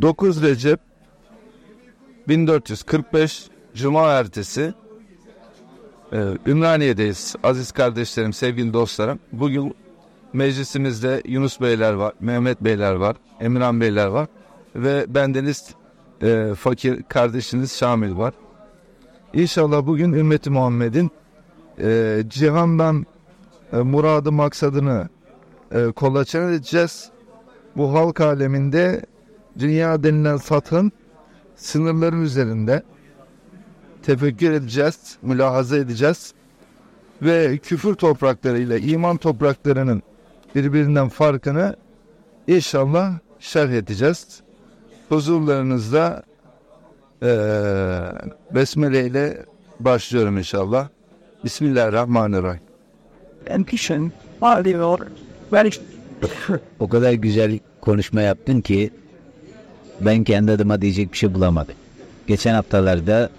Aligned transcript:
9 0.00 0.42
Recep 0.42 0.80
1445 2.28 3.48
Cuma 3.74 4.08
ertesi 4.08 4.74
e, 6.12 6.38
Ümraniye'deyiz. 6.46 7.36
Aziz 7.42 7.72
kardeşlerim, 7.72 8.32
sevgili 8.32 8.72
dostlarım. 8.72 9.18
Bugün 9.32 9.74
meclisimizde 10.32 11.22
Yunus 11.24 11.60
Beyler 11.60 11.92
var, 11.92 12.12
Mehmet 12.20 12.60
Beyler 12.60 12.94
var, 12.94 13.16
Emirhan 13.40 13.80
Beyler 13.80 14.06
var 14.06 14.28
ve 14.74 15.04
bendeniz 15.08 15.74
e, 16.22 16.52
fakir 16.58 17.02
kardeşiniz 17.02 17.72
Şamil 17.72 18.16
var. 18.16 18.34
İnşallah 19.32 19.86
bugün 19.86 20.12
ümmeti 20.12 20.50
Muhammed'in 20.50 21.10
e, 21.78 22.22
cihandan 22.28 23.06
e, 23.72 23.76
muradı 23.76 24.32
maksadını 24.32 25.08
e, 25.70 25.86
kolaçan 25.86 26.52
edeceğiz. 26.52 27.10
Bu 27.76 27.94
halk 27.94 28.20
aleminde 28.20 29.06
dünya 29.58 30.02
denilen 30.02 30.36
satın 30.36 30.92
sınırları 31.56 32.16
üzerinde 32.16 32.82
tefekkür 34.02 34.52
edeceğiz, 34.52 35.16
mülahaza 35.22 35.76
edeceğiz 35.76 36.34
ve 37.22 37.58
küfür 37.58 37.94
topraklarıyla 37.94 38.78
iman 38.78 39.16
topraklarının 39.16 40.02
birbirinden 40.54 41.08
farkını 41.08 41.76
inşallah 42.46 43.18
şerh 43.40 43.70
edeceğiz. 43.70 44.40
Huzurlarınızda 45.08 46.24
ee, 47.22 48.00
Besmele 48.54 49.06
ile 49.06 49.46
başlıyorum 49.80 50.38
inşallah. 50.38 50.88
Bismillahirrahmanirrahim. 51.44 52.62
O 56.80 56.88
kadar 56.88 57.12
güzel 57.12 57.58
konuşma 57.80 58.22
yaptın 58.22 58.60
ki 58.60 58.90
ben 60.00 60.24
kendi 60.24 60.52
adıma 60.52 60.82
diyecek 60.82 61.12
bir 61.12 61.18
şey 61.18 61.34
bulamadım. 61.34 61.74
Geçen 62.26 62.54
haftalarda 62.54 63.30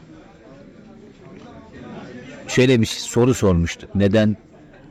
şöyle 2.47 2.81
bir 2.81 2.85
soru 2.85 3.33
sormuştuk. 3.33 3.95
Neden 3.95 4.37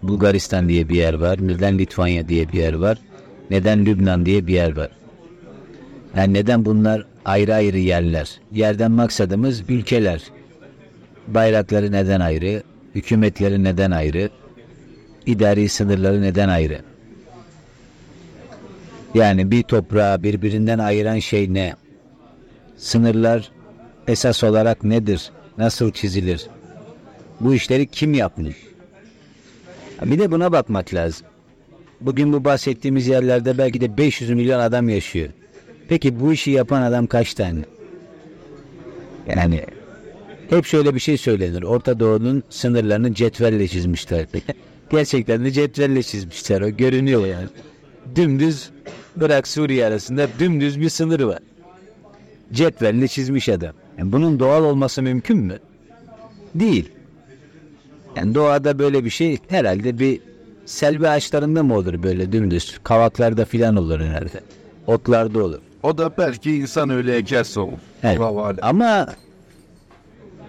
Bulgaristan 0.03 0.69
diye 0.69 0.89
bir 0.89 0.95
yer 0.95 1.15
var? 1.15 1.39
Neden 1.41 1.79
Litvanya 1.79 2.29
diye 2.29 2.49
bir 2.49 2.59
yer 2.59 2.73
var? 2.75 2.99
Neden 3.51 3.87
Lübnan 3.87 4.27
diye 4.27 4.47
bir 4.47 4.55
yer 4.55 4.77
var? 4.77 4.91
Yani 6.17 6.35
neden 6.35 6.65
bunlar 6.65 7.07
ayrı 7.25 7.55
ayrı 7.55 7.79
yerler? 7.79 8.41
Yerden 8.53 8.91
maksadımız 8.91 9.63
ülkeler. 9.69 10.23
Bayrakları 11.29 11.93
neden 11.93 12.21
ayrı? 12.21 12.63
Hükümetleri 12.95 13.65
neden 13.65 13.91
ayrı? 13.91 14.31
İdari 15.27 15.69
sınırları 15.69 16.23
neden 16.23 16.49
ayrı? 16.49 16.81
Yani 19.15 19.51
bir 19.51 19.63
toprağı 19.63 20.23
birbirinden 20.23 20.79
ayıran 20.79 21.19
şey 21.19 21.55
ne? 21.55 21.75
Sınırlar 22.77 23.51
esas 24.09 24.45
olarak 24.45 24.85
nedir? 24.85 25.31
Nasıl 25.59 25.93
çizilir? 25.93 26.47
Bu 27.41 27.55
işleri 27.55 27.87
kim 27.87 28.15
yapmış? 28.15 28.57
Bir 30.05 30.19
de 30.19 30.31
buna 30.31 30.53
bakmak 30.53 30.95
lazım. 30.95 31.27
Bugün 32.01 32.33
bu 32.33 32.45
bahsettiğimiz 32.45 33.07
yerlerde 33.07 33.59
belki 33.59 33.81
de 33.81 33.97
500 33.97 34.31
milyon 34.31 34.61
adam 34.61 34.89
yaşıyor. 34.89 35.29
Peki 35.89 36.21
bu 36.21 36.33
işi 36.33 36.51
yapan 36.51 36.83
adam 36.83 37.07
kaç 37.07 37.35
tane? 37.35 37.61
Yani 39.37 39.65
hep 40.51 40.67
şöyle 40.67 40.95
bir 40.95 41.01
şey 41.01 41.17
söylenir. 41.17 41.63
Orta 41.63 42.01
Doğu'nun 42.01 42.43
sınırlarını 42.51 43.15
cetvelle 43.15 43.69
çizmişler. 43.69 44.27
Gerçekten 44.91 45.45
de 45.45 45.51
cetvelle 45.51 46.03
çizmişler. 46.03 46.61
O 46.61 46.71
görünüyor 46.71 47.27
yani. 47.27 47.49
Dümdüz 48.17 48.71
Irak 49.21 49.49
Suriye 49.49 49.87
arasında 49.87 50.27
dümdüz 50.39 50.81
bir 50.81 50.89
sınır 50.89 51.21
var. 51.21 51.39
Cetvelle 52.53 53.09
çizmiş 53.09 53.49
adam. 53.49 53.73
Yani 53.99 54.13
bunun 54.13 54.41
doğal 54.41 54.65
olması 54.65 55.03
mümkün 55.03 55.39
mü? 55.39 55.59
Değil. 56.55 56.93
Yani 58.17 58.35
doğada 58.35 58.79
böyle 58.79 59.05
bir 59.05 59.11
şey 59.11 59.39
herhalde 59.49 59.99
bir 59.99 60.21
selvi 60.67 61.09
ağaçlarında 61.09 61.63
mı 61.63 61.77
olur 61.77 62.03
böyle 62.03 62.33
dümdüz? 62.33 62.79
Kavaklarda 62.83 63.45
filan 63.45 63.77
olur 63.77 64.01
herhalde. 64.01 64.41
Otlarda 64.87 65.45
olur. 65.45 65.59
O 65.83 65.99
da 65.99 66.17
belki 66.19 66.57
insan 66.57 66.91
öyle 66.91 67.17
ekerse 67.17 67.61
olur. 67.61 67.79
Evet. 68.03 68.21
Ama 68.63 69.07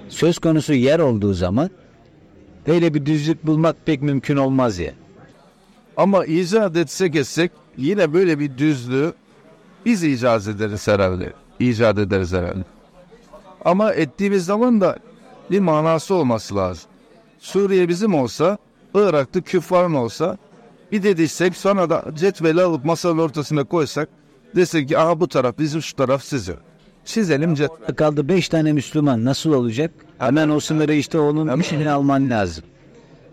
söz 0.09 0.37
konusu 0.37 0.73
yer 0.73 0.99
olduğu 0.99 1.33
zaman 1.33 1.69
böyle 2.67 2.93
bir 2.93 3.05
düzlük 3.05 3.45
bulmak 3.45 3.75
pek 3.85 4.01
mümkün 4.01 4.37
olmaz 4.37 4.79
ya. 4.79 4.93
Ama 5.97 6.25
icat 6.25 6.77
etsek 6.77 7.15
etsek 7.15 7.51
yine 7.77 8.13
böyle 8.13 8.39
bir 8.39 8.57
düzlüğü 8.57 9.13
biz 9.85 10.03
icat 10.03 10.47
ederiz 10.47 10.87
herhalde. 10.87 11.33
İcat 11.59 11.97
ederiz 11.97 12.33
herhalde. 12.33 12.63
Ama 13.65 13.93
ettiğimiz 13.93 14.45
zaman 14.45 14.81
da 14.81 14.97
bir 15.51 15.59
manası 15.59 16.15
olması 16.15 16.55
lazım. 16.55 16.89
Suriye 17.39 17.89
bizim 17.89 18.15
olsa, 18.15 18.57
Irak'ta 18.95 19.41
küffarın 19.41 19.93
olsa 19.93 20.37
bir 20.91 21.03
dediysek 21.03 21.55
sonra 21.55 21.89
da 21.89 22.05
cetveli 22.13 22.61
alıp 22.61 22.85
masanın 22.85 23.17
ortasına 23.17 23.63
koysak 23.63 24.09
desek 24.55 24.87
ki 24.89 24.97
aha 24.97 25.19
bu 25.19 25.27
taraf 25.27 25.59
bizim 25.59 25.81
şu 25.81 25.95
taraf 25.95 26.23
sizin. 26.23 26.55
Çizelim 27.05 27.55
cetvel. 27.55 27.95
Kaldı 27.95 28.27
beş 28.27 28.49
tane 28.49 28.73
Müslüman 28.73 29.25
nasıl 29.25 29.53
olacak? 29.53 29.91
Hemen 30.17 30.49
o 30.49 30.59
sınırı 30.59 30.93
işte 30.93 31.19
onun 31.19 31.59
işini 31.59 31.89
alman 31.89 32.29
lazım. 32.29 32.63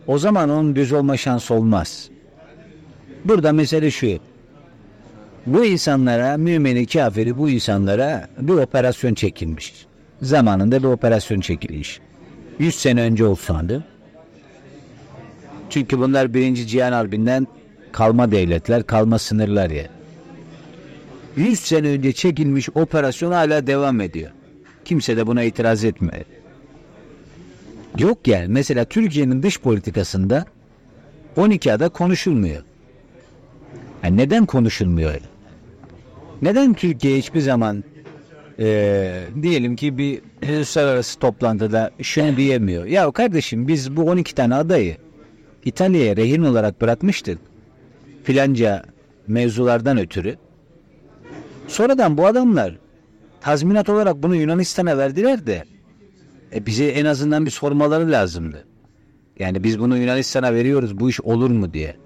O 0.07 0.19
zaman 0.19 0.51
onun 0.51 0.77
düz 0.77 0.93
olma 0.93 1.17
şansı 1.17 1.55
olmaz. 1.55 2.10
Burada 3.25 3.53
mesele 3.53 3.91
şu. 3.91 4.19
Bu 5.47 5.65
insanlara, 5.65 6.37
mümini 6.37 6.87
kafiri 6.87 7.39
bu 7.39 7.51
insanlara 7.51 8.29
bir 8.39 8.53
operasyon 8.53 9.15
çekilmiş. 9.15 9.87
Zamanında 10.23 10.79
bir 10.79 10.89
operasyon 10.89 11.41
çekilmiş. 11.41 12.01
100 12.59 12.75
sene 12.75 13.03
önce 13.03 13.25
olsaydı. 13.25 13.85
Çünkü 15.71 15.99
bunlar 15.99 16.35
birinci 16.35 16.67
Cihan 16.67 16.93
Harbi'nden 16.93 17.47
kalma 17.93 18.33
devletler, 18.33 18.87
kalma 18.87 19.19
sınırlar 19.19 19.71
ya. 19.71 19.89
100 21.37 21.61
sene 21.61 21.89
önce 21.89 22.13
çekilmiş 22.13 22.69
operasyon 22.75 23.33
hala 23.33 23.67
devam 23.67 24.01
ediyor. 24.01 24.31
Kimse 24.85 25.17
de 25.17 25.27
buna 25.27 25.43
itiraz 25.43 25.85
etmiyor. 25.85 26.25
Yok 27.99 28.29
yani 28.29 28.47
mesela 28.49 28.85
Türkiye'nin 28.85 29.43
dış 29.43 29.61
politikasında 29.61 30.45
12 31.37 31.73
ada 31.73 31.89
konuşulmuyor. 31.89 32.63
Yani 34.05 34.17
neden 34.17 34.47
konuşulmuyor? 34.47 35.21
Neden 36.43 36.75
Türkiye 36.75 37.19
hiçbir 37.19 37.41
zaman 37.41 37.85
e, 38.59 39.23
diyelim 39.43 39.77
ki 39.77 39.99
bir 39.99 40.21
uluslararası 40.49 41.19
toplantıda 41.19 41.91
şunu 42.03 42.37
diyemiyor. 42.37 42.85
Ya 42.85 43.11
kardeşim 43.11 43.69
biz 43.69 43.97
bu 43.97 44.03
12 44.03 44.35
tane 44.35 44.55
adayı 44.55 44.97
İtalya'ya 45.65 46.17
rehin 46.17 46.43
olarak 46.43 46.81
bırakmıştık. 46.81 47.39
Filanca 48.25 48.83
mevzulardan 49.27 49.99
ötürü. 49.99 50.37
Sonradan 51.69 52.17
bu 52.17 52.27
adamlar 52.27 52.79
tazminat 53.41 53.89
olarak 53.89 54.23
bunu 54.23 54.37
Yunanistan'a 54.37 54.99
verdiler 54.99 55.47
de 55.47 55.65
e, 56.55 56.67
bize 56.67 56.89
en 56.89 57.05
azından 57.05 57.47
bir 57.47 57.51
sormaları 57.51 58.11
lazımdı. 58.11 58.65
Yani 59.39 59.65
biz 59.65 59.79
bunu 59.79 59.99
Yunanistan'a 59.99 60.55
veriyoruz 60.55 61.01
bu 61.01 61.11
iş 61.11 61.21
olur 61.21 61.51
mu 61.51 61.75
diye. 61.75 61.97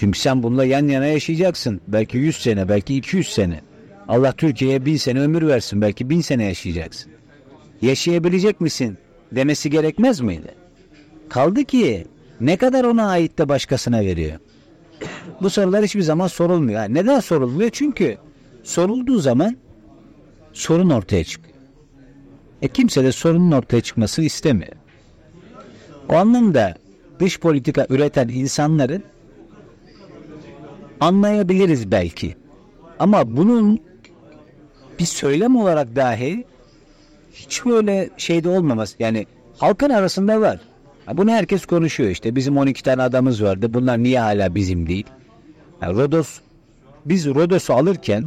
Çünkü 0.00 0.18
sen 0.18 0.42
bununla 0.42 0.64
yan 0.64 0.88
yana 0.88 1.06
yaşayacaksın. 1.06 1.80
Belki 1.88 2.18
100 2.18 2.36
sene, 2.36 2.68
belki 2.68 2.96
200 2.96 3.28
sene. 3.28 3.60
Allah 4.08 4.32
Türkiye'ye 4.32 4.86
bin 4.86 4.96
sene 4.96 5.20
ömür 5.20 5.46
versin. 5.46 5.80
Belki 5.80 6.10
bin 6.10 6.20
sene 6.20 6.44
yaşayacaksın. 6.44 7.12
Yaşayabilecek 7.82 8.60
misin 8.60 8.98
demesi 9.32 9.70
gerekmez 9.70 10.20
miydi? 10.20 10.54
Kaldı 11.28 11.64
ki 11.64 12.06
ne 12.40 12.56
kadar 12.56 12.84
ona 12.84 13.08
ait 13.08 13.38
de 13.38 13.48
başkasına 13.48 14.00
veriyor. 14.00 14.38
Bu 15.42 15.50
sorular 15.50 15.84
hiçbir 15.84 16.02
zaman 16.02 16.26
sorulmuyor. 16.26 16.82
Neden 16.88 17.20
sorulmuyor? 17.20 17.70
Çünkü 17.70 18.16
sorulduğu 18.62 19.18
zaman 19.18 19.56
sorun 20.52 20.90
ortaya 20.90 21.24
çıkıyor. 21.24 21.56
E 22.62 22.68
kimse 22.68 23.04
de 23.04 23.12
sorunun 23.12 23.52
ortaya 23.52 23.80
çıkmasını 23.80 24.24
istemiyor. 24.24 24.72
O 26.08 26.14
anlamda 26.14 26.74
dış 27.18 27.40
politika 27.40 27.86
üreten 27.90 28.28
insanların 28.28 29.02
anlayabiliriz 31.00 31.90
belki. 31.90 32.36
Ama 32.98 33.36
bunun 33.36 33.80
bir 34.98 35.04
söylem 35.04 35.56
olarak 35.56 35.96
dahi 35.96 36.44
hiç 37.34 37.64
böyle 37.64 38.10
şeyde 38.16 38.48
olmaması. 38.48 38.96
Yani 38.98 39.26
halkın 39.58 39.90
arasında 39.90 40.40
var. 40.40 40.60
Bunu 41.12 41.30
herkes 41.30 41.66
konuşuyor 41.66 42.10
işte. 42.10 42.36
Bizim 42.36 42.56
12 42.56 42.82
tane 42.82 43.02
adamız 43.02 43.42
vardı. 43.42 43.74
Bunlar 43.74 44.02
niye 44.02 44.20
hala 44.20 44.54
bizim 44.54 44.86
değil? 44.86 45.06
Yani 45.82 45.96
Rodos 45.96 46.40
biz 47.06 47.26
Rodos'u 47.26 47.74
alırken 47.74 48.24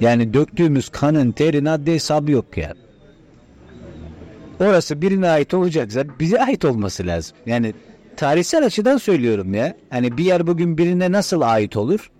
yani 0.00 0.34
döktüğümüz 0.34 0.88
kanın 0.88 1.32
terin 1.32 1.64
adli 1.64 1.94
hesabı 1.94 2.30
yok 2.30 2.56
ya. 2.56 2.74
Orası 4.60 5.02
birine 5.02 5.28
ait 5.28 5.54
olacaksa 5.54 6.04
bize 6.20 6.40
ait 6.40 6.64
olması 6.64 7.06
lazım. 7.06 7.36
Yani 7.46 7.74
tarihsel 8.16 8.66
açıdan 8.66 8.96
söylüyorum 8.96 9.54
ya. 9.54 9.76
Hani 9.90 10.18
bir 10.18 10.24
yer 10.24 10.46
bugün 10.46 10.78
birine 10.78 11.12
nasıl 11.12 11.40
ait 11.40 11.76
olur? 11.76 12.10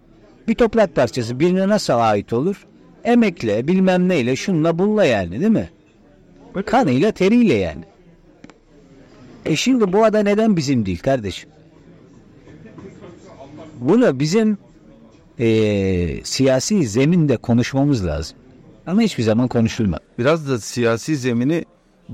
Bir 0.49 0.55
toprak 0.55 0.95
parçası 0.95 1.41
birine 1.41 1.69
nasıl 1.69 1.93
ait 1.93 2.33
olur? 2.33 2.67
Emekle, 3.05 3.69
bilmem 3.69 4.09
neyle, 4.09 4.37
şunla 4.37 4.79
bunla 4.79 5.05
yani 5.05 5.31
değil 5.41 5.51
mi? 5.51 5.71
Kanıyla, 6.67 7.13
teriyle 7.13 7.55
yani. 7.55 7.85
E 9.45 9.57
şimdi 9.57 9.93
bu 9.93 10.05
ada 10.05 10.23
neden 10.23 10.57
bizim 10.57 10.87
değil 10.87 10.99
kardeşim? 10.99 11.51
Bunu 13.81 14.21
bizim 14.21 14.59
eee, 15.39 16.21
siyasi 16.25 16.87
zeminde 16.87 17.37
konuşmamız 17.37 18.07
lazım. 18.07 18.37
Ama 18.87 19.01
hiçbir 19.03 19.23
zaman 19.23 19.49
konuşulmaz. 19.49 20.01
Biraz 20.19 20.49
da 20.49 20.59
siyasi 20.59 21.17
zemini 21.17 21.65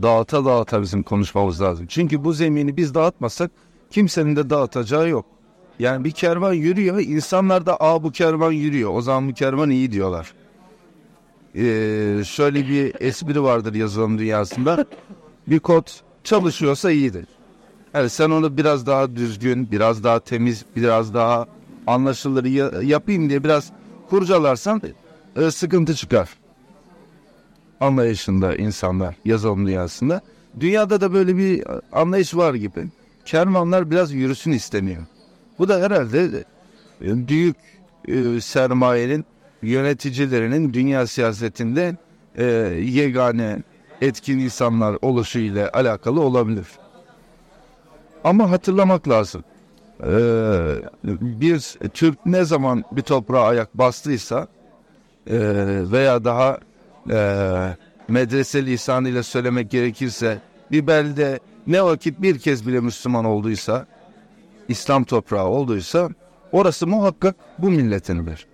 dağıta 0.02 0.44
dağıta 0.44 0.82
bizim 0.82 1.02
konuşmamız 1.02 1.62
lazım. 1.62 1.86
Çünkü 1.88 2.24
bu 2.24 2.32
zemini 2.32 2.76
biz 2.76 2.94
dağıtmasak 2.94 3.50
kimsenin 3.90 4.36
de 4.36 4.50
dağıtacağı 4.50 5.08
yok. 5.08 5.26
Yani 5.78 6.04
bir 6.04 6.10
kervan 6.10 6.52
yürüyor, 6.52 6.98
insanlar 7.00 7.66
da 7.66 7.76
aa 7.80 8.02
bu 8.02 8.12
kervan 8.12 8.52
yürüyor, 8.52 8.90
o 8.94 9.02
zaman 9.02 9.28
bu 9.28 9.34
kervan 9.34 9.70
iyi 9.70 9.92
diyorlar. 9.92 10.32
Ee, 11.54 12.24
şöyle 12.24 12.68
bir 12.68 12.94
espri 13.00 13.42
vardır 13.42 13.74
yazılım 13.74 14.18
dünyasında. 14.18 14.84
Bir 15.46 15.58
kod 15.60 15.88
çalışıyorsa 16.24 16.90
iyidir. 16.90 17.26
Yani 17.94 18.10
sen 18.10 18.30
onu 18.30 18.56
biraz 18.56 18.86
daha 18.86 19.16
düzgün, 19.16 19.70
biraz 19.70 20.04
daha 20.04 20.20
temiz, 20.20 20.64
biraz 20.76 21.14
daha 21.14 21.46
anlaşılır 21.86 22.44
ya- 22.44 22.72
yapayım 22.82 23.28
diye 23.30 23.44
biraz 23.44 23.72
kurcalarsan 24.10 24.82
e, 25.36 25.50
sıkıntı 25.50 25.94
çıkar 25.94 26.28
anlayışında 27.80 28.56
insanlar 28.56 29.14
yazılım 29.24 29.66
dünyasında. 29.66 30.20
Dünyada 30.60 31.00
da 31.00 31.12
böyle 31.12 31.36
bir 31.36 31.64
anlayış 31.92 32.36
var 32.36 32.54
gibi. 32.54 32.86
Kervanlar 33.28 33.90
biraz 33.90 34.12
yürüsün 34.12 34.52
isteniyor. 34.52 35.02
Bu 35.58 35.68
da 35.68 35.80
herhalde 35.80 36.44
e, 37.02 37.28
büyük 37.28 37.56
e, 38.08 38.40
sermayenin 38.40 39.24
yöneticilerinin 39.62 40.72
dünya 40.74 41.06
siyasetinde 41.06 41.96
e, 42.36 42.44
yegane 42.84 43.62
etkin 44.00 44.38
insanlar 44.38 44.98
oluşu 45.02 45.38
ile 45.38 45.70
alakalı 45.70 46.20
olabilir. 46.20 46.66
Ama 48.24 48.50
hatırlamak 48.50 49.08
lazım. 49.08 49.44
Bir 51.04 51.60
Türk 51.94 52.26
ne 52.26 52.44
zaman 52.44 52.84
bir 52.92 53.02
toprağa 53.02 53.42
ayak 53.42 53.78
bastıysa 53.78 54.48
veya 55.92 56.24
daha 56.24 56.58
medrese 58.08 58.66
lisanıyla 58.66 59.22
söylemek 59.22 59.70
gerekirse 59.70 60.38
bir 60.70 60.86
belde 60.86 61.40
ne 61.68 61.84
vakit 61.84 62.22
bir 62.22 62.38
kez 62.38 62.66
bile 62.66 62.80
Müslüman 62.80 63.24
olduysa 63.24 63.86
İslam 64.68 65.04
toprağı 65.04 65.46
olduysa 65.46 66.08
orası 66.52 66.86
muhakkak 66.86 67.36
bu 67.58 67.70
milletindir. 67.70 68.46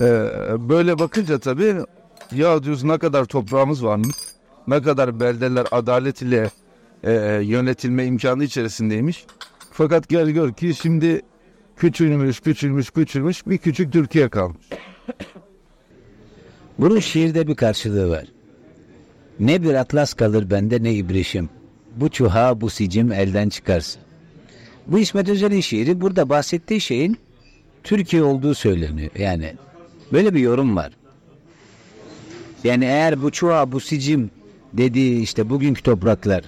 E, 0.00 0.04
böyle 0.68 0.98
bakınca 0.98 1.38
tabii 1.38 1.76
ya 2.32 2.62
diyoruz 2.62 2.84
ne 2.84 2.98
kadar 2.98 3.24
toprağımız 3.24 3.84
varmış 3.84 4.16
ne 4.68 4.82
kadar 4.82 5.20
beldeler 5.20 5.66
adalet 5.70 6.22
ile 6.22 6.50
e, 7.02 7.12
yönetilme 7.42 8.04
imkanı 8.04 8.44
içerisindeymiş. 8.44 9.26
Fakat 9.72 10.08
gel 10.08 10.30
gör 10.30 10.52
ki 10.52 10.74
şimdi 10.74 11.22
küçülmüş, 11.76 12.40
küçülmüş, 12.40 12.90
küçülmüş 12.90 13.46
bir 13.46 13.58
küçük 13.58 13.92
Türkiye 13.92 14.28
kalmış. 14.28 14.68
Bunun 16.78 16.98
şiirde 16.98 17.46
bir 17.46 17.54
karşılığı 17.54 18.10
var. 18.10 18.37
Ne 19.40 19.62
bir 19.62 19.74
atlas 19.74 20.14
kalır 20.14 20.50
bende 20.50 20.82
ne 20.82 20.94
ibrişim. 20.94 21.50
Bu 21.96 22.08
çuha 22.08 22.60
bu 22.60 22.70
sicim 22.70 23.12
elden 23.12 23.48
çıkarsın. 23.48 24.02
Bu 24.86 24.98
İsmet 24.98 25.28
Özel'in 25.28 25.60
şiiri 25.60 26.00
burada 26.00 26.28
bahsettiği 26.28 26.80
şeyin 26.80 27.18
Türkiye 27.84 28.22
olduğu 28.22 28.54
söyleniyor. 28.54 29.10
Yani 29.18 29.54
böyle 30.12 30.34
bir 30.34 30.40
yorum 30.40 30.76
var. 30.76 30.92
Yani 32.64 32.84
eğer 32.84 33.22
bu 33.22 33.30
çuha 33.30 33.72
bu 33.72 33.80
sicim 33.80 34.30
dediği 34.72 35.22
işte 35.22 35.50
bugünkü 35.50 35.82
topraklar 35.82 36.44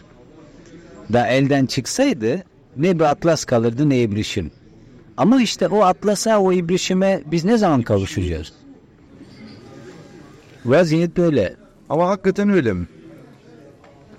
da 1.13 1.27
elden 1.27 1.67
çıksaydı 1.67 2.45
ne 2.77 2.99
bir 2.99 3.05
atlas 3.05 3.45
kalırdı 3.45 3.89
ne 3.89 4.01
ibrişim. 4.01 4.51
Ama 5.17 5.43
işte 5.43 5.69
o 5.69 5.83
atlasa 5.83 6.39
o 6.39 6.53
ibrişime 6.53 7.23
biz 7.27 7.45
ne 7.45 7.59
zaman 7.59 7.83
kavuşacağız? 7.83 8.53
Vaziyet 10.65 11.17
böyle. 11.17 11.57
Ama 11.91 12.09
hakikaten 12.09 12.51
öyle 12.51 12.73
mi? 12.73 12.87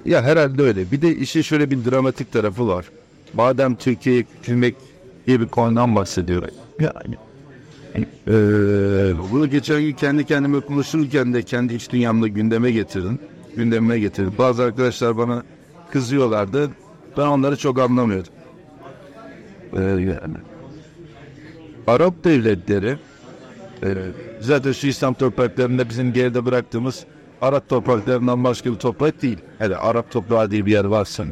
Ya 0.05 0.23
herhalde 0.23 0.61
öyle. 0.61 0.91
Bir 0.91 1.01
de 1.01 1.15
işin 1.15 1.41
şöyle 1.41 1.71
bir 1.71 1.91
dramatik 1.91 2.31
tarafı 2.31 2.67
var. 2.67 2.85
Madem 3.33 3.75
Türkiye'yi 3.75 4.23
küçülmek 4.23 4.75
diye 5.27 5.39
bir 5.39 5.47
konudan 5.47 5.95
bahsediyor. 5.95 6.43
Yani. 6.79 7.15
Ee, 7.95 8.33
bunu 9.31 9.49
geçen 9.49 9.81
gün 9.81 9.93
kendi 9.93 10.25
kendime 10.25 10.59
konuşurken 10.59 11.33
de 11.33 11.43
kendi 11.43 11.73
iç 11.73 11.91
dünyamda 11.91 12.27
gündeme 12.27 12.71
getirdim. 12.71 13.19
Gündemime 13.55 13.99
getirdim. 13.99 14.33
Bazı 14.37 14.63
arkadaşlar 14.63 15.17
bana 15.17 15.43
kızıyorlardı. 15.91 16.69
Ben 17.17 17.27
onları 17.27 17.57
çok 17.57 17.79
anlamıyordum. 17.79 18.33
Ee, 19.73 19.81
yani. 19.81 20.37
Arap 21.87 22.23
devletleri 22.23 22.97
ee, 23.83 23.95
zaten 24.41 24.71
şu 24.71 24.87
İslam 24.87 25.13
topraklarında 25.13 25.89
bizim 25.89 26.13
geride 26.13 26.45
bıraktığımız 26.45 27.05
Arap 27.41 27.69
topraklarından 27.69 28.43
başka 28.43 28.71
bir 28.71 28.75
toprak 28.75 29.21
değil. 29.21 29.37
Hele 29.57 29.77
Arap 29.77 30.11
toprağı 30.11 30.51
diye 30.51 30.65
bir 30.65 30.71
yer 30.71 30.85
varsa. 30.85 31.25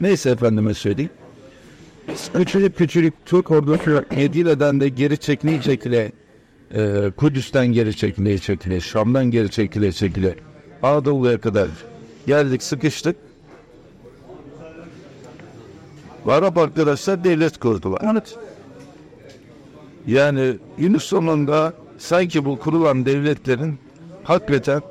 Neyse 0.00 0.30
efendime 0.30 0.74
söyleyeyim. 0.74 1.10
Küçülüp 2.34 2.78
küçülüp 2.78 3.14
Türk 3.26 3.50
ordusu 3.50 4.04
Medine'den 4.10 4.80
de 4.80 4.88
geri 4.88 5.18
çekile 5.18 5.62
çekile 5.62 6.12
e, 6.74 7.10
Kudüs'ten 7.16 7.66
geri 7.66 7.96
çekile 7.96 8.38
çekile 8.38 8.80
Şam'dan 8.80 9.30
geri 9.30 9.50
çekile 9.50 9.92
çekile 9.92 10.34
Anadolu'ya 10.82 11.40
kadar 11.40 11.68
geldik 12.26 12.62
sıkıştık. 12.62 13.16
Arap 16.26 16.58
arkadaşlar 16.58 17.24
devlet 17.24 17.58
kurdular. 17.58 18.00
Evet. 18.12 18.38
Yani 20.06 20.56
günün 20.78 20.98
sonunda 20.98 21.72
sanki 21.98 22.44
bu 22.44 22.58
kurulan 22.58 23.06
devletlerin 23.06 23.78
hakikaten 24.24 24.82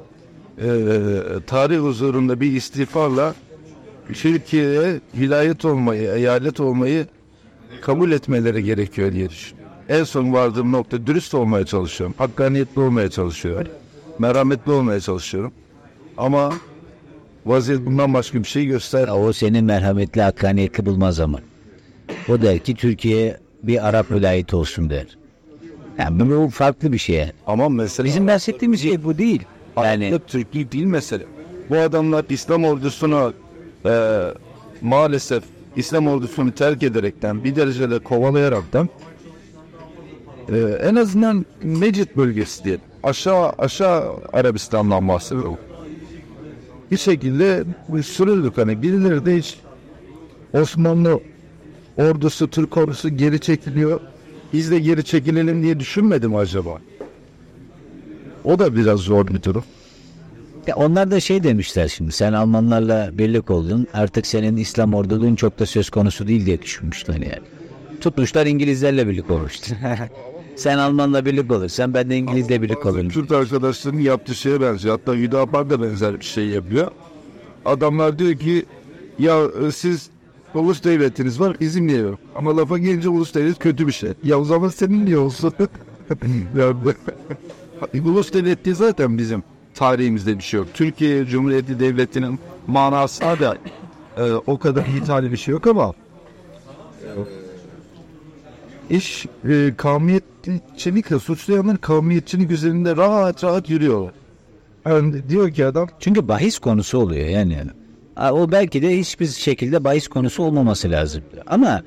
tarih 1.47 1.79
huzurunda 1.79 2.39
bir 2.39 2.51
istifarla 2.51 3.35
Türkiye'ye 4.13 4.99
vilayet 5.15 5.65
olmayı, 5.65 6.11
eyalet 6.11 6.59
olmayı 6.59 7.05
kabul 7.81 8.11
etmeleri 8.11 8.63
gerekiyor 8.63 9.13
diye 9.13 9.29
düşünüyorum. 9.29 9.73
En 9.89 10.03
son 10.03 10.33
vardığım 10.33 10.71
nokta 10.71 11.07
dürüst 11.07 11.33
olmaya 11.33 11.65
çalışıyorum. 11.65 12.15
Hakkaniyetli 12.17 12.81
olmaya 12.81 13.09
çalışıyorum. 13.09 13.71
Merhametli 14.19 14.71
olmaya 14.71 14.99
çalışıyorum. 14.99 15.51
Ama 16.17 16.53
vaziyet 17.45 17.85
bundan 17.85 18.13
başka 18.13 18.39
bir 18.39 18.47
şey 18.47 18.65
göster. 18.65 19.07
O 19.07 19.33
senin 19.33 19.65
merhametli 19.65 20.21
hakkaniyetli 20.21 20.85
bulmaz 20.85 21.19
ama. 21.19 21.39
O 22.29 22.41
der 22.41 22.59
ki 22.59 22.75
Türkiye 22.75 23.37
bir 23.63 23.87
Arap 23.87 24.11
vilayeti 24.11 24.55
olsun 24.55 24.89
der. 24.89 25.17
Yani 25.99 26.29
bu 26.29 26.49
farklı 26.49 26.93
bir 26.93 26.97
şey. 26.97 27.25
Ama 27.47 27.69
mesela 27.69 28.07
Bizim 28.07 28.27
bahsettiğimiz 28.27 28.81
şey 28.81 29.03
bu 29.03 29.17
değil. 29.17 29.41
Yani 29.83 30.19
Türklük 30.27 30.71
değil 30.71 30.85
mesele. 30.85 31.25
Bu 31.69 31.77
adamlar 31.77 32.25
İslam 32.29 32.65
ordusunu 32.65 33.33
e, 33.85 34.23
maalesef 34.81 35.43
İslam 35.75 36.07
ordusunu 36.07 36.51
terk 36.51 36.83
ederekten 36.83 37.43
bir 37.43 37.55
derecede 37.55 37.99
kovalayaraktan 37.99 38.89
e, 40.49 40.57
en 40.81 40.95
azından 40.95 41.45
Necid 41.63 42.07
bölgesi 42.17 42.63
diye 42.63 42.77
aşağı 43.03 43.49
aşağı 43.57 44.13
Arabistan'dan 44.33 45.07
bahsediyorum. 45.07 45.57
Bir 46.91 46.97
şekilde 46.97 47.63
sürüldük 48.03 48.57
hani 48.57 48.81
birileri 48.81 49.25
de 49.25 49.37
hiç 49.37 49.57
Osmanlı 50.53 51.19
ordusu 51.97 52.49
Türk 52.49 52.77
ordusu 52.77 53.09
geri 53.09 53.39
çekiliyor. 53.39 53.99
Biz 54.53 54.71
de 54.71 54.79
geri 54.79 55.03
çekilelim 55.03 55.63
diye 55.63 55.79
düşünmedim 55.79 56.35
acaba? 56.35 56.77
O 58.47 58.59
da 58.59 58.75
biraz 58.75 58.99
zor 58.99 59.27
bir 59.27 59.43
durum. 59.43 59.63
ya 60.67 60.75
onlar 60.75 61.11
da 61.11 61.19
şey 61.19 61.43
demişler 61.43 61.87
şimdi 61.87 62.11
sen 62.11 62.33
Almanlarla 62.33 63.09
birlik 63.13 63.51
oldun 63.51 63.87
artık 63.93 64.27
senin 64.27 64.57
İslam 64.57 64.93
orduluğun 64.93 65.35
çok 65.35 65.59
da 65.59 65.65
söz 65.65 65.89
konusu 65.89 66.27
değil 66.27 66.45
diye 66.45 66.61
düşünmüşler 66.61 67.15
yani. 67.15 67.39
Tutmuşlar 68.01 68.45
İngilizlerle 68.45 69.07
birlik 69.07 69.31
olmuştu. 69.31 69.75
sen 70.55 70.77
Almanla 70.77 71.25
birlik 71.25 71.51
olursan 71.51 71.93
ben 71.93 72.09
de 72.09 72.17
İngilizle 72.17 72.61
birlik 72.61 72.85
olurum. 72.85 73.09
Kürt 73.09 73.31
arkadaşların 73.31 73.99
yaptığı 73.99 74.35
şeye 74.35 74.61
benziyor. 74.61 74.99
Hatta 74.99 75.13
Hüdapar 75.13 75.69
da 75.69 75.81
benzer 75.81 76.19
bir 76.19 76.25
şey 76.25 76.47
yapıyor. 76.47 76.91
Adamlar 77.65 78.19
diyor 78.19 78.33
ki 78.33 78.65
ya 79.19 79.43
e, 79.67 79.71
siz 79.71 80.09
ulus 80.55 80.83
devletiniz 80.83 81.39
var 81.39 81.57
bizim 81.59 81.87
niye 81.87 81.99
yok? 81.99 82.19
Ama 82.35 82.57
lafa 82.57 82.77
gelince 82.77 83.09
ulus 83.09 83.33
devlet 83.33 83.59
kötü 83.59 83.87
bir 83.87 83.91
şey. 83.91 84.09
Ya 84.23 84.39
o 84.39 84.43
zaman 84.43 84.69
senin 84.69 85.05
niye 85.05 85.17
olsun? 85.17 85.53
Ulus 88.05 88.33
devleti 88.33 88.75
zaten 88.75 89.17
bizim 89.17 89.43
tarihimizde 89.75 90.37
bir 90.37 90.43
şey 90.43 90.57
yok. 90.59 90.67
Türkiye 90.73 91.25
Cumhuriyeti 91.25 91.79
Devleti'nin 91.79 92.39
manası 92.67 93.21
da 93.21 93.57
e, 94.17 94.31
o 94.33 94.57
kadar 94.57 94.85
iyi 94.85 95.03
tarih 95.03 95.31
bir 95.31 95.37
şey 95.37 95.51
yok 95.51 95.67
ama 95.67 95.93
iş 98.89 99.25
e, 99.49 99.73
kavmiyetçilikle 99.77 101.19
suçlayanlar 101.19 101.77
kavmiyetçilik 101.77 102.51
üzerinde 102.51 102.95
rahat 102.95 103.43
rahat 103.43 103.69
yürüyorlar. 103.69 104.13
Yani 104.85 105.29
diyor 105.29 105.51
ki 105.51 105.65
adam 105.65 105.87
Çünkü 105.99 106.27
bahis 106.27 106.59
konusu 106.59 106.97
oluyor 106.97 107.27
yani. 107.27 107.57
Ha, 108.15 108.33
O 108.33 108.51
belki 108.51 108.81
de 108.81 108.99
hiçbir 108.99 109.27
şekilde 109.27 109.83
bahis 109.83 110.07
konusu 110.07 110.43
olmaması 110.43 110.91
lazım. 110.91 111.23
Ama 111.47 111.83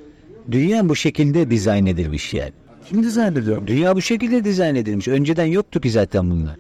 dünya 0.51 0.89
bu 0.89 0.97
şekilde 0.97 1.51
dizayn 1.51 1.87
edilmiş 1.87 2.35
yani. 2.35 2.53
Kim 2.91 3.03
dizayn 3.03 3.33
ediyor? 3.37 3.67
Dünya 3.67 3.97
bu 3.97 4.01
şekilde 4.03 4.45
dizayn 4.45 4.75
edilmiş. 4.75 5.09
Önceden 5.09 5.45
yoktu 5.45 5.81
ki 5.81 5.91
zaten 5.91 6.31
bunlar. 6.31 6.57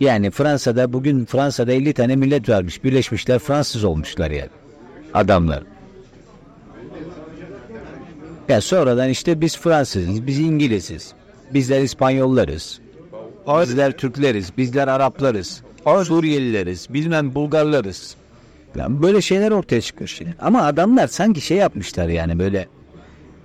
Yani 0.00 0.30
Fransa'da 0.30 0.92
bugün 0.92 1.24
Fransa'da 1.24 1.72
50 1.72 1.92
tane 1.92 2.16
millet 2.16 2.48
varmış. 2.48 2.84
Birleşmişler 2.84 3.38
Fransız 3.38 3.84
olmuşlar 3.84 4.30
yani. 4.30 4.50
Adamlar. 5.14 5.62
Ya 8.48 8.60
sonradan 8.60 9.08
işte 9.08 9.40
biz 9.40 9.58
Fransızız, 9.58 10.26
biz 10.26 10.38
İngiliziz. 10.38 11.12
Bizler 11.54 11.82
İspanyollarız. 11.82 12.80
Bizler 13.48 13.92
Türkleriz, 13.92 14.56
bizler 14.58 14.88
Araplarız. 14.88 15.62
Suriyelileriz, 16.04 16.86
bilmem 16.90 17.34
Bulgarlarız. 17.34 18.14
Yani 18.76 19.02
böyle 19.02 19.20
şeyler 19.20 19.50
ortaya 19.50 19.80
çıkmış. 19.80 20.20
yani. 20.20 20.34
Ama 20.40 20.62
adamlar 20.62 21.06
sanki 21.06 21.40
şey 21.40 21.56
yapmışlar 21.56 22.08
yani 22.08 22.38
böyle 22.38 22.68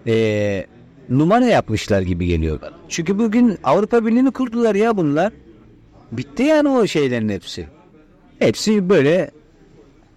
eee, 0.05 0.67
numara 1.09 1.45
yapmışlar 1.45 2.01
gibi 2.01 2.27
geliyor 2.27 2.61
bana. 2.61 2.73
Çünkü 2.89 3.19
bugün 3.19 3.57
Avrupa 3.63 4.05
Birliği'ni 4.05 4.31
kurdular 4.31 4.75
ya 4.75 4.97
bunlar. 4.97 5.33
Bitti 6.11 6.43
yani 6.43 6.69
o 6.69 6.87
şeylerin 6.87 7.29
hepsi. 7.29 7.67
Hepsi 8.39 8.89
böyle 8.89 9.31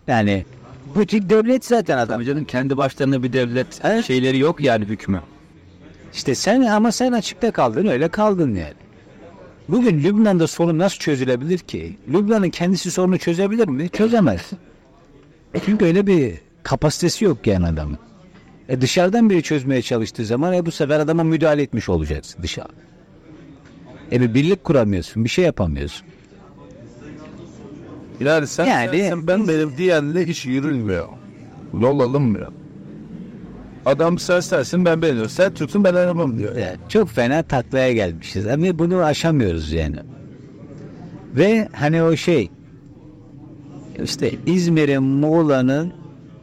yani 0.07 0.45
butik 0.95 1.31
devlet 1.31 1.65
zaten 1.65 1.99
adam. 1.99 2.23
Canım 2.25 2.45
kendi 2.45 2.77
başlarına 2.77 3.23
bir 3.23 3.33
devlet 3.33 3.81
Evet. 3.85 4.05
şeyleri 4.05 4.39
yok 4.39 4.61
yani 4.61 4.85
hükmü. 4.85 5.21
İşte 6.13 6.35
sen 6.35 6.61
ama 6.63 6.93
sen 6.93 7.13
açıkta 7.13 7.51
kaldın 7.51 7.87
öyle 7.87 8.09
kaldın 8.09 8.55
yani. 8.55 8.75
Bugün 9.69 10.03
Lübnan'da 10.03 10.47
sorun 10.47 10.79
nasıl 10.79 10.99
çözülebilir 10.99 11.59
ki? 11.59 11.97
Lübnan'ın 12.09 12.51
kendisi 12.51 12.91
sorunu 12.91 13.19
çözebilir 13.19 13.69
mi? 13.69 13.89
Çözemez. 13.89 14.51
Çünkü 15.65 15.85
öyle 15.85 16.07
bir 16.07 16.35
kapasitesi 16.63 17.25
yok 17.25 17.47
yani 17.47 17.67
adamın. 17.67 17.99
E 18.71 18.81
dışarıdan 18.81 19.31
biri 19.31 19.43
çözmeye 19.43 19.83
çalıştığı 19.83 20.25
zaman 20.25 20.53
e 20.53 20.67
bu 20.67 20.71
sefer 20.71 21.01
adama 21.01 21.25
müdahale 21.25 21.63
etmiş 21.63 21.89
olacaksın 21.89 22.43
dışarı. 22.43 22.69
E 24.13 24.21
bir 24.21 24.35
birlik 24.35 24.65
kuramıyorsun, 24.65 25.25
bir 25.25 25.29
şey 25.29 25.45
yapamıyorsun. 25.45 26.07
Yani 28.21 28.47
sen, 28.47 28.67
Yani- 28.67 28.99
sen- 28.99 29.09
sen 29.09 29.27
ben 29.27 29.49
benim 29.49 29.77
diyenle 29.77 30.27
iş 30.27 30.47
yürülmüyor. 30.47 31.09
Yol 31.81 32.01
alınmıyor. 32.01 32.53
Adam 33.87 34.19
sen 34.19 34.41
sensin 34.41 34.85
ben 34.85 35.03
benim. 35.03 35.29
Sen 35.29 35.55
Türksün 35.55 35.85
ben 35.85 35.95
Arap'ım 35.95 36.39
diyor. 36.39 36.57
Yani 36.57 36.77
çok 36.89 37.09
fena 37.09 37.43
taklaya 37.43 37.93
gelmişiz 37.93 38.47
ama 38.47 38.79
bunu 38.79 39.03
aşamıyoruz 39.05 39.73
yani. 39.73 39.97
Ve 41.37 41.69
hani 41.73 42.03
o 42.03 42.17
şey 42.17 42.51
işte 44.05 44.31
İzmir'in, 44.47 45.03
Muğla'nın, 45.03 45.93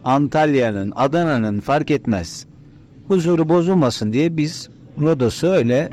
Antalya'nın, 0.04 0.94
Adana'nın 0.96 1.60
fark 1.60 1.92
etmez. 1.92 2.46
Huzuru 3.08 3.50
bozulmasın 3.50 4.14
diye 4.14 4.38
biz 4.38 4.70
Rodos'u 5.02 5.48
öyle 5.48 5.90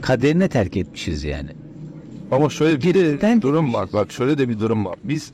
kaderine 0.00 0.48
terk 0.48 0.76
etmişiz 0.76 1.24
yani. 1.24 1.48
Ama 2.30 2.50
şöyle 2.50 2.76
bir 2.76 2.82
Geriden- 2.82 3.42
durum 3.42 3.74
var. 3.74 3.88
Bak 3.92 4.12
şöyle 4.12 4.38
de 4.38 4.48
bir 4.48 4.60
durum 4.60 4.84
var. 4.84 4.96
Biz 5.04 5.30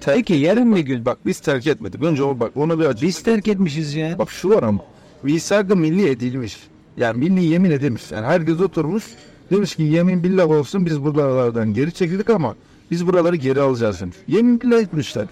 terk 0.00 0.16
Peki 0.16 0.34
yarın 0.34 0.76
bir 0.76 0.80
gün 0.80 1.04
Bak 1.04 1.18
biz 1.26 1.40
terk 1.40 1.66
etmedik. 1.66 2.02
Önce 2.02 2.22
o 2.22 2.40
bak 2.40 2.52
ona 2.56 2.78
bir 2.78 3.02
biz 3.02 3.22
terk 3.22 3.48
etmişiz 3.48 3.94
ya. 3.94 4.18
Bak 4.18 4.30
şu 4.30 4.50
var 4.50 4.62
ama. 4.62 4.80
Misak-ı 5.22 5.76
milli 5.76 6.08
edilmiş. 6.08 6.56
Yani 6.96 7.18
milli 7.18 7.44
yemin 7.44 7.70
edilmiş. 7.70 8.10
Yani 8.10 8.26
herkes 8.26 8.60
oturmuş. 8.60 9.04
Demiş 9.50 9.76
ki 9.76 9.82
yemin 9.82 10.22
billah 10.22 10.50
olsun 10.50 10.86
biz 10.86 11.04
buralardan 11.04 11.74
geri 11.74 11.92
çekildik 11.92 12.30
ama 12.30 12.54
biz 12.90 13.06
buraları 13.06 13.36
geri 13.36 13.60
alacağız 13.60 14.00
demiş. 14.00 14.16
Yemin 14.28 14.60
billah 14.60 14.80
etmişler. 14.80 15.26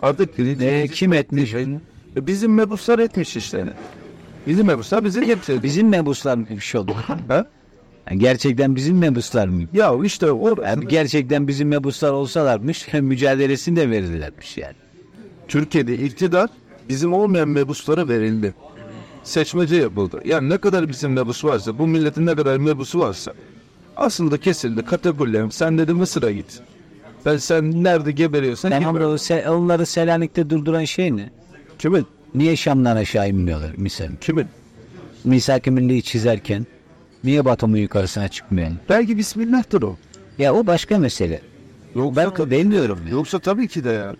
Artık 0.00 0.38
E, 0.38 0.88
kim 0.88 1.12
etmiş? 1.12 1.54
E, 1.54 2.26
bizim 2.26 2.54
mebuslar 2.54 2.98
etmiş 2.98 3.36
işte. 3.36 3.64
Bizim 4.46 4.66
mebuslar 4.66 5.04
bizi 5.04 5.26
hepsi. 5.26 5.62
Bizim 5.62 5.88
mebuslar 5.88 6.36
mı 6.36 6.60
şey 6.60 6.80
oldu? 6.80 6.94
Ha? 7.28 7.46
Yani 8.10 8.18
gerçekten 8.18 8.76
bizim 8.76 8.98
mebuslar 8.98 9.48
mı? 9.48 9.62
Ya 9.72 9.94
işte 10.04 10.32
o 10.32 10.62
Yani 10.62 10.88
gerçekten 10.88 11.48
bizim 11.48 11.68
mebuslar 11.68 12.10
olsalarmış 12.10 12.92
mücadelesini 12.92 13.76
de 13.76 13.90
verirlermiş 13.90 14.56
yani. 14.58 14.76
Türkiye'de 15.48 15.94
iktidar 15.98 16.50
bizim 16.88 17.12
olmayan 17.12 17.48
mebuslara 17.48 18.08
verildi. 18.08 18.54
Seçmece 19.24 19.76
yapıldı. 19.76 20.20
Yani 20.24 20.48
ne 20.48 20.58
kadar 20.58 20.88
bizim 20.88 21.12
mebus 21.12 21.44
varsa, 21.44 21.78
bu 21.78 21.86
milletin 21.86 22.26
ne 22.26 22.34
kadar 22.34 22.56
mebusu 22.56 23.00
varsa 23.00 23.32
aslında 23.96 24.38
kesildi, 24.40 24.84
kategorilerim. 24.84 25.50
Sen 25.50 25.78
dedi 25.78 25.92
Mısır'a 25.92 26.30
git. 26.30 26.60
Ben 27.26 27.36
sen 27.36 27.84
nerede 27.84 28.12
geberiyorsan 28.12 28.70
Ben 28.70 28.80
geber. 28.80 28.90
ama 28.90 28.98
o 29.00 29.14
se- 29.14 29.48
onları 29.48 29.86
Selanik'te 29.86 30.50
durduran 30.50 30.84
şey 30.84 31.16
ne? 31.16 31.30
Kimin? 31.78 32.06
Niye 32.34 32.56
Şam'dan 32.56 32.96
aşağı 32.96 33.28
inmiyorlar 33.28 33.72
misal? 33.76 34.08
Kimin? 34.20 34.46
Misak-ı 35.24 35.72
Milli'yi 35.72 36.02
çizerken 36.02 36.66
niye 37.24 37.44
Batum'un 37.44 37.76
yukarısına 37.76 38.28
çıkmıyor? 38.28 38.70
Belki 38.88 39.16
Bismillah'tır 39.18 39.82
o. 39.82 39.96
Ya 40.38 40.54
o 40.54 40.66
başka 40.66 40.98
mesele. 40.98 41.40
Yoksa, 41.94 42.38
Ben 42.40 42.50
demiyorum 42.50 42.98
ya. 43.04 43.10
yoksa 43.10 43.38
tabii 43.38 43.68
ki 43.68 43.84
de 43.84 43.90
ya. 43.90 44.14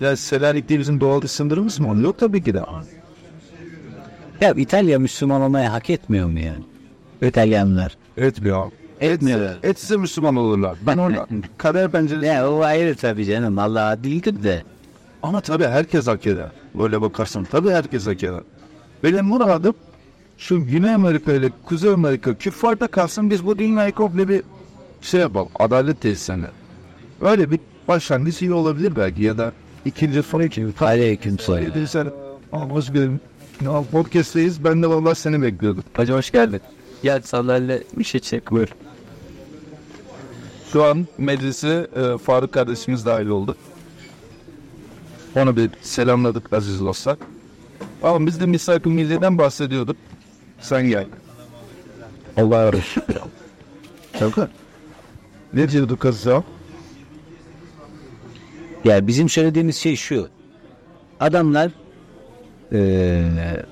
Ya 0.00 0.16
Selanik 0.16 0.70
bizim 0.70 1.00
doğal 1.00 1.20
sınırımız 1.20 1.80
mı? 1.80 2.02
Yok 2.02 2.18
tabii 2.18 2.42
ki 2.42 2.54
de. 2.54 2.62
Ya 4.40 4.52
İtalya 4.52 4.98
Müslüman 4.98 5.40
olmayı 5.40 5.68
hak 5.68 5.90
etmiyor 5.90 6.28
mu 6.28 6.38
yani? 6.38 6.64
İtalyanlar. 7.22 7.96
Etmiyor. 8.16 8.26
Etmiyorlar. 8.26 8.81
Etse, 9.02 9.56
etse 9.62 9.96
Müslüman 9.96 10.36
olurlar. 10.36 10.78
Ben 10.86 10.98
orada 10.98 11.26
kader 11.58 11.90
penceresi 11.90 12.26
Ya 12.26 12.50
o 12.50 12.62
ayrı 12.62 12.94
tabii 12.94 13.24
canım. 13.24 13.58
Allah 13.58 13.98
değildir 14.04 14.42
de. 14.42 14.62
Ama 15.22 15.40
tabii 15.40 15.64
herkes 15.64 16.06
hak 16.06 16.26
eder. 16.26 16.50
Böyle 16.74 17.00
bakarsan 17.00 17.44
tabii 17.44 17.70
herkes 17.70 18.06
hak 18.06 18.22
eder. 18.22 18.40
Benim 19.04 19.24
muradım 19.24 19.74
şu 20.38 20.66
Güney 20.66 20.94
Amerika 20.94 21.32
ile 21.32 21.50
Kuzey 21.64 21.90
Amerika 21.92 22.34
küffarda 22.34 22.86
kalsın 22.86 23.30
biz 23.30 23.46
bu 23.46 23.58
dünyayı 23.58 23.92
komple 23.92 24.28
bir 24.28 24.42
şey 25.00 25.20
yapalım. 25.20 25.48
Adalet 25.58 26.00
tesislerine. 26.00 26.46
Öyle 27.20 27.50
bir 27.50 27.60
başlangıç 27.88 28.42
iyi 28.42 28.52
olabilir 28.52 28.96
belki 28.96 29.22
ya 29.22 29.38
da 29.38 29.52
ikinci 29.84 30.22
son 30.22 30.40
iki. 30.40 30.66
Aleyküm 30.80 31.38
selam. 31.38 31.86
Sen 31.86 32.12
hoş 32.50 32.92
geldin. 32.92 33.20
Podcast'teyiz. 33.92 34.64
Ben 34.64 34.82
de 34.82 34.86
vallahi 34.86 35.14
seni 35.14 35.42
bekliyordum. 35.42 35.84
Hacı 35.92 36.12
hoş 36.12 36.30
geldin. 36.30 36.60
Gel 37.02 37.22
sandalye 37.22 37.82
bir 37.98 38.04
şey 38.04 38.20
çek 38.20 38.50
buyur. 38.50 38.68
Şu 40.72 40.84
an 40.84 41.06
meclise 41.18 41.86
e, 41.96 42.18
Faruk 42.18 42.52
kardeşimiz 42.52 43.06
dahil 43.06 43.26
oldu. 43.26 43.56
Onu 45.36 45.56
bir 45.56 45.70
selamladık 45.82 46.52
aziz 46.52 46.80
dostlar. 46.80 47.16
Ama 48.02 48.26
biz 48.26 48.40
de 48.40 48.46
misak-ı 48.46 48.88
milliden 48.88 49.38
bahsediyorduk. 49.38 49.96
Sen 50.60 50.88
gel. 50.88 51.06
Allah 52.36 52.72
razı 52.72 52.76
olsun. 52.76 54.48
Ne 55.52 55.70
diyorduk 55.70 56.00
kız 56.00 56.26
ya? 56.26 56.42
Ya 58.84 59.06
bizim 59.06 59.28
söylediğimiz 59.28 59.76
şey 59.76 59.96
şu. 59.96 60.28
Adamlar 61.20 61.70
eee, 62.72 63.64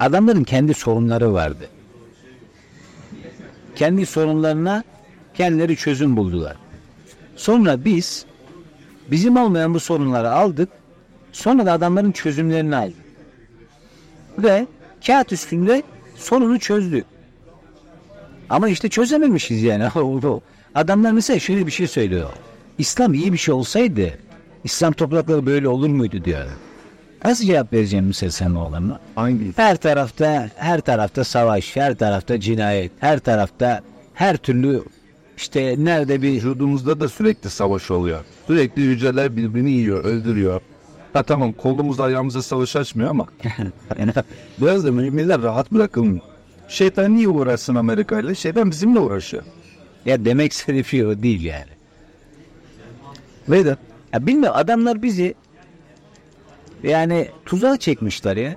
adamların 0.00 0.44
kendi 0.44 0.74
sorunları 0.74 1.32
vardı. 1.32 1.68
Kendi 3.76 4.06
sorunlarına 4.06 4.84
kendileri 5.38 5.76
çözüm 5.76 6.16
buldular. 6.16 6.56
Sonra 7.36 7.84
biz 7.84 8.24
bizim 9.10 9.36
olmayan 9.36 9.74
bu 9.74 9.80
sorunları 9.80 10.30
aldık. 10.30 10.68
Sonra 11.32 11.66
da 11.66 11.72
adamların 11.72 12.12
çözümlerini 12.12 12.76
aldık. 12.76 12.96
Ve 14.38 14.66
kağıt 15.06 15.32
üstünde 15.32 15.82
sorunu 16.16 16.58
çözdük. 16.58 17.04
Ama 18.50 18.68
işte 18.68 18.88
çözememişiz 18.88 19.62
yani. 19.62 19.84
Adamlar 20.74 21.12
mesela 21.12 21.38
şöyle 21.38 21.66
bir 21.66 21.72
şey 21.72 21.86
söylüyor. 21.86 22.30
İslam 22.78 23.14
iyi 23.14 23.32
bir 23.32 23.38
şey 23.38 23.54
olsaydı 23.54 24.10
İslam 24.64 24.92
toprakları 24.92 25.46
böyle 25.46 25.68
olur 25.68 25.88
muydu 25.88 26.24
diyor. 26.24 26.46
Nasıl 27.24 27.44
cevap 27.44 27.72
vereceğim 27.72 28.06
mesela 28.06 28.30
sen 28.30 28.54
oğlanla? 28.54 29.00
Hangi? 29.14 29.52
Her 29.56 29.76
tarafta 29.76 30.50
her 30.56 30.80
tarafta 30.80 31.24
savaş, 31.24 31.76
her 31.76 31.94
tarafta 31.94 32.40
cinayet, 32.40 32.92
her 33.00 33.18
tarafta 33.18 33.80
her 34.14 34.36
türlü 34.36 34.82
işte 35.38 35.74
nerede 35.78 36.22
bir 36.22 36.32
Vücudumuzda 36.32 37.00
da 37.00 37.08
sürekli 37.08 37.50
savaş 37.50 37.90
oluyor. 37.90 38.24
Sürekli 38.46 38.82
hücreler 38.82 39.36
birbirini 39.36 39.70
yiyor, 39.70 40.04
öldürüyor. 40.04 40.60
Ha 41.12 41.22
tamam 41.22 41.52
kolumuzda 41.52 42.04
ayağımıza 42.04 42.42
savaş 42.42 42.76
açmıyor 42.76 43.10
ama 43.10 43.26
biraz 44.60 44.84
da 44.84 44.92
müminler 44.92 45.42
rahat 45.42 45.72
bırakılmıyor. 45.72 46.20
Şeytan 46.68 47.16
niye 47.16 47.28
uğraşsın 47.28 47.74
Amerika 47.74 48.20
ile? 48.20 48.34
Şeytan 48.34 48.70
bizimle 48.70 48.98
uğraşıyor. 48.98 49.42
ya 50.06 50.24
demek 50.24 50.52
istediğim 50.52 50.84
şey 50.84 51.06
o 51.06 51.22
değil 51.22 51.44
yani. 51.44 51.70
Neydi? 53.48 53.76
Ya 54.12 54.26
bilmiyorum 54.26 54.58
adamlar 54.58 55.02
bizi 55.02 55.34
yani 56.82 57.28
tuzağa 57.46 57.76
çekmişler 57.76 58.36
ya. 58.36 58.56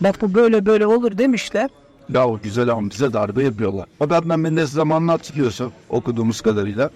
Bak 0.00 0.22
bu 0.22 0.34
böyle 0.34 0.66
böyle 0.66 0.86
olur 0.86 1.18
demişler. 1.18 1.70
Ya 2.08 2.28
o 2.28 2.40
güzel 2.42 2.68
ama 2.68 2.90
bize 2.90 3.12
darbe 3.12 3.44
yapıyorlar. 3.44 3.86
O 4.00 4.04
Adnan 4.04 4.40
Menderes 4.40 4.70
zamanını 4.70 5.10
hatırlıyorsun 5.10 5.72
okuduğumuz 5.88 6.40
kadarıyla. 6.40 6.90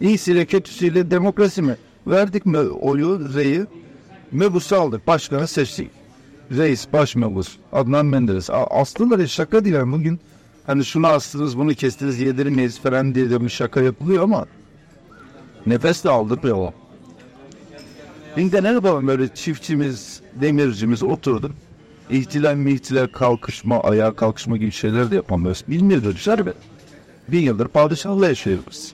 İyisiyle 0.00 0.44
kötüsüyle 0.46 1.10
demokrasi 1.10 1.62
mi? 1.62 1.76
Verdik 2.06 2.46
mi 2.46 2.58
oyu, 2.58 3.34
reyi? 3.34 3.66
Mebus'u 4.32 4.76
aldık. 4.76 5.06
Başkanı 5.06 5.46
seçtik. 5.46 5.90
Reis, 6.50 6.86
baş 6.92 7.16
mebus. 7.16 7.56
Adnan 7.72 8.06
Menderes. 8.06 8.50
A- 8.50 8.64
Aslıları 8.66 9.28
şaka 9.28 9.64
değil. 9.64 9.74
yani. 9.76 9.92
Bugün 9.92 10.20
hani 10.66 10.84
şunu 10.84 11.06
astınız, 11.06 11.58
bunu 11.58 11.74
kestiniz, 11.74 12.20
yedirmeyiz 12.20 12.78
falan 12.80 13.14
diye 13.14 13.30
de 13.30 13.40
bir 13.40 13.48
şaka 13.48 13.80
yapılıyor 13.80 14.22
ama 14.22 14.46
nefes 15.66 16.04
de 16.04 16.10
aldırmıyor. 16.10 16.72
Bir 18.36 18.52
de 18.52 18.62
ne 18.62 18.68
yapalım 18.72 19.06
böyle 19.06 19.28
çiftçimiz, 19.34 20.20
demircimiz 20.40 21.02
oturduk. 21.02 21.50
İhtilal 22.12 22.54
mi 22.54 22.72
ihtilal 22.72 23.06
kalkışma, 23.06 23.80
ayağa 23.80 24.14
kalkışma 24.14 24.56
gibi 24.56 24.70
şeyler 24.70 25.10
de 25.10 25.14
yapamıyoruz. 25.14 25.64
Bilmiyoruz 25.68 26.20
şerbet. 26.20 26.54
Bin 27.28 27.40
yıldır 27.40 27.68
padişahla 27.68 28.28
yaşıyoruz. 28.28 28.92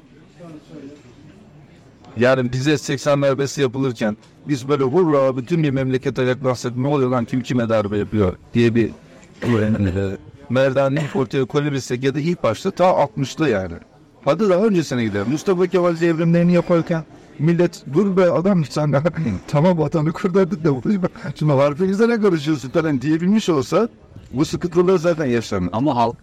Yani 2.17 2.53
bize 2.53 2.79
80 2.79 3.23
darbesi 3.23 3.61
yapılırken 3.61 4.17
biz 4.49 4.69
böyle 4.69 4.85
hurra 4.85 5.37
bütün 5.37 5.63
bir 5.63 5.71
memleket 5.71 6.19
ayaklansak 6.19 6.77
ne 6.77 6.89
oluyor 6.89 7.11
lan 7.11 7.25
kim 7.25 7.43
kime 7.43 7.69
darbe 7.69 7.99
yapıyor 7.99 8.37
diye 8.55 8.75
bir 8.75 8.91
merdane 10.49 11.03
ortaya 11.15 11.45
koyabilsek 11.45 12.05
ya 12.05 12.15
da 12.15 12.21
ilk 12.21 12.43
başta 12.43 12.71
ta 12.71 12.85
60'lı 12.85 13.49
yani. 13.49 13.75
Hadi 14.25 14.49
daha 14.49 14.65
öncesine 14.65 15.05
gidelim. 15.05 15.27
Mustafa 15.31 15.67
Kemal 15.67 16.01
devrimlerini 16.01 16.53
yaparken 16.53 17.05
millet 17.39 17.85
dur 17.93 18.17
be 18.17 18.31
adam 18.31 18.65
sen 18.65 18.95
tamam 19.49 19.79
vatanı 19.79 20.13
kurtardık 20.13 20.65
da 20.65 20.71
şuna 21.39 21.57
harfimizde 21.57 22.09
ne 22.09 22.21
karışıyorsun 22.21 22.71
falan 22.71 23.01
diyebilmiş 23.01 23.49
olsa 23.49 23.89
bu 24.33 24.45
sıkıntıları 24.45 24.99
zaten 24.99 25.27
yaşanır. 25.27 25.69
Ama 25.73 25.97
halk 25.97 26.17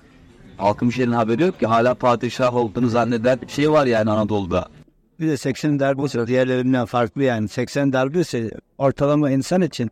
halkın 0.57 0.89
bir 0.89 0.93
şeyden 0.93 1.12
haberi 1.12 1.41
yok 1.41 1.60
ki 1.60 1.67
hala 1.67 1.93
padişah 1.93 2.55
olduğunu 2.55 2.88
zanneden 2.88 3.39
şey 3.48 3.72
var 3.72 3.86
yani 3.86 4.12
Anadolu'da. 4.12 4.67
Bir 5.19 5.27
de 5.27 5.38
80 5.38 5.79
darbesi 5.79 6.27
diğerlerinden 6.27 6.86
farklı 6.86 7.24
yani. 7.24 7.48
80 7.48 7.93
darbesi 7.93 8.51
ortalama 8.77 9.31
insan 9.31 9.62
için 9.62 9.91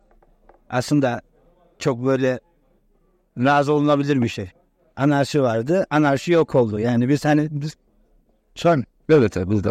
aslında 0.70 1.20
çok 1.78 2.04
böyle 2.04 2.40
razı 3.38 3.72
olunabilir 3.72 4.22
bir 4.22 4.28
şey. 4.28 4.50
Anarşi 4.96 5.42
vardı. 5.42 5.86
Anarşi 5.90 6.32
yok 6.32 6.54
oldu. 6.54 6.80
Yani 6.80 7.08
biz 7.08 7.24
hani 7.24 7.48
biz 7.50 7.76
Sen 8.54 8.84
evet 9.08 9.36
biz 9.36 9.64
de 9.64 9.70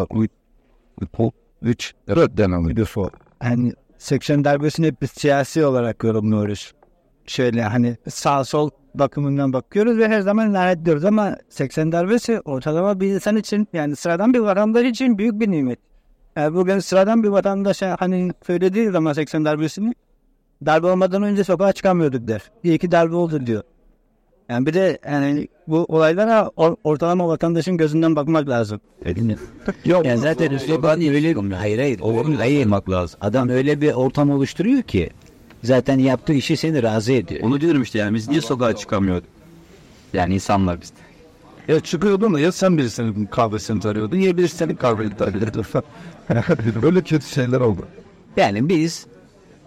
3 1.63 1.93
4 2.07 2.37
denemiyor. 2.37 2.75
hani 3.39 3.73
80 3.97 4.43
darbesini 4.43 4.87
hep 4.87 5.01
biz 5.01 5.11
siyasi 5.11 5.65
olarak 5.65 6.03
yorumluyoruz. 6.03 6.73
Şöyle 7.25 7.63
hani 7.63 7.97
sağ 8.09 8.43
sol 8.43 8.69
bakımından 8.95 9.53
bakıyoruz 9.53 9.97
ve 9.97 10.07
her 10.07 10.21
zaman 10.21 10.53
lanetliyoruz 10.53 11.05
ama 11.05 11.37
80 11.49 11.91
darbesi 11.91 12.39
ortalama 12.39 12.99
bir 12.99 13.07
insan 13.07 13.35
için 13.35 13.67
yani 13.73 13.95
sıradan 13.95 14.33
bir 14.33 14.39
vatandaş 14.39 14.85
için 14.85 15.17
büyük 15.17 15.39
bir 15.39 15.51
nimet. 15.51 15.79
Yani 16.35 16.55
bugün 16.55 16.79
sıradan 16.79 17.23
bir 17.23 17.27
vatandaşa 17.27 17.95
hani 17.99 18.31
söylediği 18.47 18.89
zaman 18.89 19.13
80 19.13 19.45
darbesini 19.45 19.93
darbe 20.65 20.87
olmadan 20.87 21.23
önce 21.23 21.43
sokağa 21.43 21.73
çıkamıyorduk 21.73 22.27
der. 22.27 22.51
İyi 22.63 22.77
ki 22.77 22.91
darbe 22.91 23.15
oldu 23.15 23.45
diyor. 23.45 23.63
Yani 24.53 24.65
bir 24.65 24.73
de 24.73 24.97
yani 25.05 25.47
bu 25.67 25.85
olaylara 25.87 26.51
or- 26.57 26.75
ortalama 26.83 27.27
vatandaşın 27.27 27.77
gözünden 27.77 28.15
bakmak 28.15 28.49
lazım. 28.49 28.81
Yok. 29.85 30.05
Yani 30.05 30.19
zaten 30.19 30.51
Üsluban 30.51 31.01
öyle 31.01 31.33
hayır 31.55 31.77
hayır. 31.79 31.99
O 31.99 32.37
hayır. 32.37 32.67
lazım. 32.89 33.19
Adam 33.21 33.49
öyle 33.49 33.81
bir 33.81 33.91
ortam 33.93 34.31
oluşturuyor 34.31 34.81
ki 34.81 35.09
zaten 35.63 35.99
yaptığı 35.99 36.33
işi 36.33 36.57
seni 36.57 36.83
razı 36.83 37.13
ediyor. 37.13 37.41
Onu 37.43 37.61
diyorum 37.61 37.81
işte 37.81 37.99
yani 37.99 38.15
biz 38.15 38.29
niye 38.29 38.41
sokağa 38.41 38.75
çıkamıyorduk? 38.75 39.29
Yani 40.13 40.33
insanlar 40.33 40.81
biz. 40.81 40.93
Ya 41.67 41.79
çıkıyordun 41.79 42.33
da 42.33 42.39
ya 42.39 42.51
sen 42.51 42.77
birisinin 42.77 43.25
kahvesini 43.25 43.79
tarıyordun 43.79 44.17
ya 44.17 44.37
birisi 44.37 44.57
senin 44.57 44.75
kahveni 44.75 45.17
tarıyordu. 45.17 45.63
Böyle 46.81 47.01
kötü 47.01 47.25
şeyler 47.25 47.59
oldu. 47.59 47.81
Yani 48.37 48.69
biz 48.69 49.05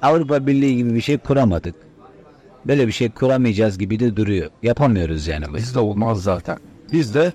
Avrupa 0.02 0.46
Birliği 0.46 0.76
gibi 0.76 0.94
bir 0.94 1.00
şey 1.00 1.18
kuramadık. 1.18 1.85
Böyle 2.68 2.86
bir 2.86 2.92
şey 2.92 3.10
kuramayacağız 3.10 3.78
gibi 3.78 4.00
de 4.00 4.16
duruyor. 4.16 4.50
Yapamıyoruz 4.62 5.26
yani. 5.26 5.46
biz. 5.48 5.62
Bizde 5.62 5.78
olmaz 5.78 6.22
zaten. 6.22 6.58
Bizde 6.92 7.32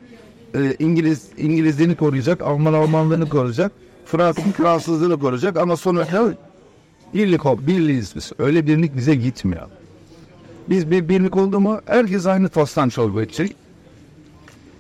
e, 0.56 0.76
İngiliz 0.80 1.28
İngilizliğini 1.38 1.96
koruyacak, 1.96 2.42
Alman 2.42 2.74
Almanlığını 2.74 3.30
koruyacak, 3.30 3.72
Fransız 4.06 4.44
Fransızlığını 4.44 5.20
koruyacak 5.20 5.58
ama 5.58 5.78
sonra 5.78 6.08
birlik 7.14 7.46
ol, 7.46 7.58
birliğiz 7.68 8.16
biz. 8.16 8.32
Öyle 8.40 8.68
birlik 8.68 8.96
bize 8.96 9.16
gitmiyor. 9.16 9.68
Biz 10.70 10.92
bir 10.92 11.10
birlik 11.10 11.38
oldu 11.38 11.60
mu 11.60 11.82
herkes 11.86 12.26
aynı 12.26 12.50
tostan 12.50 12.90
çorba 12.90 13.24
içecek. 13.24 13.56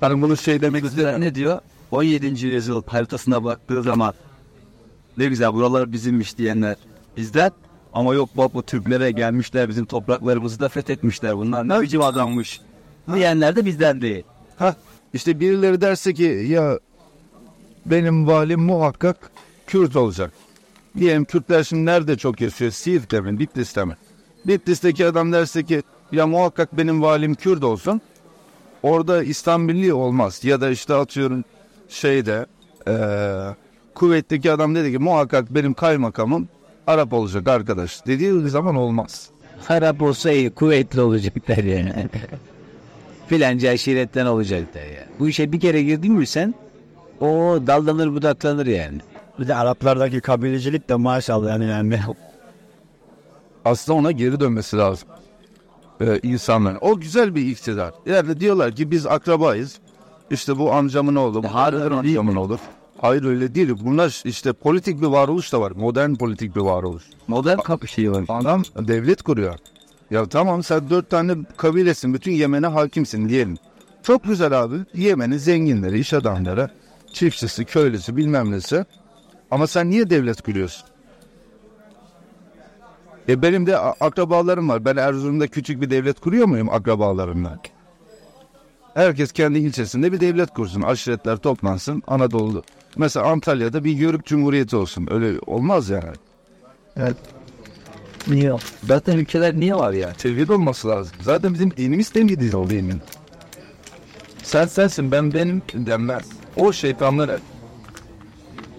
Yani 0.01 0.21
bunu 0.21 0.37
şey 0.37 0.61
demek 0.61 0.83
Bizler 0.83 1.21
ne 1.21 1.35
diyor? 1.35 1.59
17. 1.91 2.45
yüzyıl 2.45 2.83
haritasına 2.85 3.43
baktığı 3.43 3.83
zaman 3.83 4.13
ne 5.17 5.25
güzel 5.25 5.53
buralar 5.53 5.91
bizimmiş 5.91 6.37
diyenler 6.37 6.75
bizden 7.17 7.51
ama 7.93 8.13
yok 8.13 8.29
bak 8.37 8.53
bu 8.53 8.63
Türklere 8.63 9.11
gelmişler 9.11 9.69
bizim 9.69 9.85
topraklarımızı 9.85 10.59
da 10.59 10.69
fethetmişler 10.69 11.37
bunlar 11.37 11.69
ne 11.69 11.81
biçim 11.81 12.01
adammış 12.01 12.61
diyenler 13.13 13.55
de 13.55 13.65
bizden 13.65 14.01
değil. 14.01 14.23
Ha 14.57 14.75
işte 15.13 15.39
birileri 15.39 15.81
derse 15.81 16.13
ki 16.13 16.45
ya 16.47 16.79
benim 17.85 18.27
valim 18.27 18.61
muhakkak 18.61 19.31
Kürt 19.67 19.95
olacak. 19.95 20.31
Diyelim 20.97 21.25
Kürtler 21.25 21.63
şimdi 21.63 21.85
nerede 21.85 22.17
çok 22.17 22.41
yaşıyor? 22.41 22.71
Siirt'te 22.71 23.21
mi? 23.21 23.39
Bitlis'te 23.39 23.85
mi? 23.85 23.97
Bitlis'teki 24.47 25.05
adam 25.05 25.33
derse 25.33 25.63
ki 25.63 25.83
ya 26.11 26.27
muhakkak 26.27 26.77
benim 26.77 27.01
valim 27.01 27.35
Kürt 27.35 27.63
olsun. 27.63 28.01
Orada 28.83 29.23
İslam 29.23 29.67
Birliği 29.67 29.93
olmaz. 29.93 30.43
Ya 30.43 30.61
da 30.61 30.69
işte 30.69 30.93
atıyorum 30.93 31.43
şeyde 31.89 32.45
eee 32.87 33.55
kuvvetteki 33.95 34.51
adam 34.51 34.75
dedi 34.75 34.91
ki 34.91 34.97
muhakkak 34.97 35.55
benim 35.55 35.73
kaymakamım 35.73 36.47
Arap 36.87 37.13
olacak 37.13 37.47
arkadaş. 37.47 38.05
Dediği 38.05 38.49
zaman 38.49 38.75
olmaz. 38.75 39.29
Harap 39.67 40.01
olsa 40.01 40.31
iyi, 40.31 40.49
kuvvetli 40.49 41.01
olacaklar 41.01 41.57
yani. 41.57 41.93
Filanca 43.27 43.69
aşiretten 43.69 44.25
olacaklar 44.25 44.81
ya. 44.81 45.07
Bu 45.19 45.29
işe 45.29 45.51
bir 45.51 45.59
kere 45.59 45.83
girdin 45.83 46.13
mi 46.13 46.27
sen 46.27 46.53
o 47.19 47.27
dallanır 47.67 48.13
budaklanır 48.13 48.65
yani. 48.65 48.97
Bir 49.39 49.47
de 49.47 49.55
Araplardaki 49.55 50.21
kabilecilik 50.21 50.89
de 50.89 50.95
maşallah 50.95 51.49
yani 51.49 51.65
yani. 51.65 51.99
aslında 53.65 53.97
ona 53.97 54.11
geri 54.11 54.39
dönmesi 54.39 54.77
lazım. 54.77 55.09
Ee, 56.01 56.19
insanların. 56.23 56.77
O 56.81 56.99
güzel 56.99 57.35
bir 57.35 57.45
iktidar. 57.45 57.93
Yani 58.05 58.39
diyorlar 58.39 58.71
ki 58.71 58.91
biz 58.91 59.05
akrabayız. 59.05 59.79
İşte 60.31 60.57
bu 60.59 60.73
amcamın 60.73 61.15
oğlu, 61.15 61.43
bu 61.43 61.47
amcamın 61.47 62.35
oğlu. 62.35 62.59
Hayır 63.01 63.23
öyle 63.23 63.55
değil. 63.55 63.73
Bunlar 63.83 64.21
işte 64.25 64.53
politik 64.53 65.01
bir 65.01 65.07
varoluş 65.07 65.53
da 65.53 65.61
var. 65.61 65.71
Modern 65.71 66.15
politik 66.15 66.55
bir 66.55 66.61
varoluş. 66.61 67.03
Modern 67.27 67.57
kapı 67.57 67.87
şeyi 67.87 68.11
var. 68.11 68.25
Adam 68.29 68.63
devlet 68.75 69.21
kuruyor. 69.21 69.55
Ya 70.11 70.25
tamam 70.25 70.63
sen 70.63 70.89
dört 70.89 71.09
tane 71.09 71.35
kabilesin. 71.57 72.13
Bütün 72.13 72.31
Yemen'e 72.31 72.67
hakimsin 72.67 73.29
diyelim. 73.29 73.57
Çok 74.03 74.23
güzel 74.23 74.63
abi. 74.63 74.75
Yemen'in 74.93 75.37
zenginleri, 75.37 75.99
iş 75.99 76.13
adamları, 76.13 76.69
çiftçisi, 77.13 77.65
köylüsü 77.65 78.17
bilmem 78.17 78.51
nesi. 78.51 78.85
Ama 79.51 79.67
sen 79.67 79.89
niye 79.89 80.09
devlet 80.09 80.41
kuruyorsun? 80.41 80.87
E 83.29 83.41
benim 83.41 83.65
de 83.65 83.77
akrabalarım 83.77 84.69
var. 84.69 84.85
Ben 84.85 84.95
Erzurum'da 84.95 85.47
küçük 85.47 85.81
bir 85.81 85.89
devlet 85.89 86.19
kuruyor 86.19 86.45
muyum 86.45 86.69
akrabalarımla? 86.69 87.59
Herkes 88.93 89.31
kendi 89.31 89.59
ilçesinde 89.59 90.11
bir 90.11 90.19
devlet 90.19 90.53
kursun. 90.53 90.81
Aşiretler 90.81 91.37
toplansın 91.37 92.03
Anadolu. 92.07 92.63
Mesela 92.97 93.25
Antalya'da 93.25 93.83
bir 93.83 93.91
Yörük 93.91 94.25
Cumhuriyeti 94.25 94.75
olsun. 94.75 95.07
Öyle 95.11 95.39
olmaz 95.47 95.89
yani. 95.89 96.15
Niye? 98.27 98.53
Zaten 98.83 99.17
ülkeler 99.17 99.59
niye 99.59 99.75
var 99.75 99.93
ya? 99.93 100.13
Tevhid 100.13 100.49
olması 100.49 100.87
lazım. 100.87 101.13
Zaten 101.21 101.53
bizim 101.53 101.77
dinimiz 101.77 102.09
tevhid 102.09 102.53
o 102.53 102.69
dinin. 102.69 103.01
Sen 104.43 104.65
sensin 104.65 105.11
ben 105.11 105.33
benim 105.33 105.61
denmez. 105.73 106.23
O 106.55 106.73
şeytanlar 106.73 107.31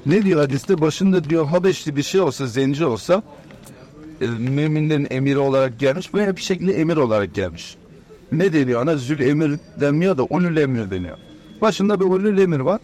ne 0.06 0.22
diyor 0.22 0.40
hadiste 0.40 0.80
başında 0.80 1.24
diyor 1.24 1.46
Habeşli 1.46 1.96
bir 1.96 2.02
şey 2.02 2.20
olsa 2.20 2.46
zenci 2.46 2.84
olsa 2.84 3.22
e, 4.20 4.26
müminlerin 4.26 5.06
emiri 5.10 5.38
olarak 5.38 5.78
gelmiş 5.78 6.14
veya 6.14 6.36
bir 6.36 6.42
şekilde 6.42 6.72
emir 6.72 6.96
olarak 6.96 7.34
gelmiş. 7.34 7.76
Ne 8.32 8.52
deniyor 8.52 8.82
ona 8.82 8.96
zül 8.96 9.20
emir 9.20 9.58
denmiyor 9.80 10.16
da 10.18 10.22
ulul 10.22 10.56
emir 10.56 10.90
deniyor. 10.90 11.18
Başında 11.60 12.00
bir 12.00 12.04
ulul 12.04 12.38
emir 12.38 12.60
var. 12.60 12.80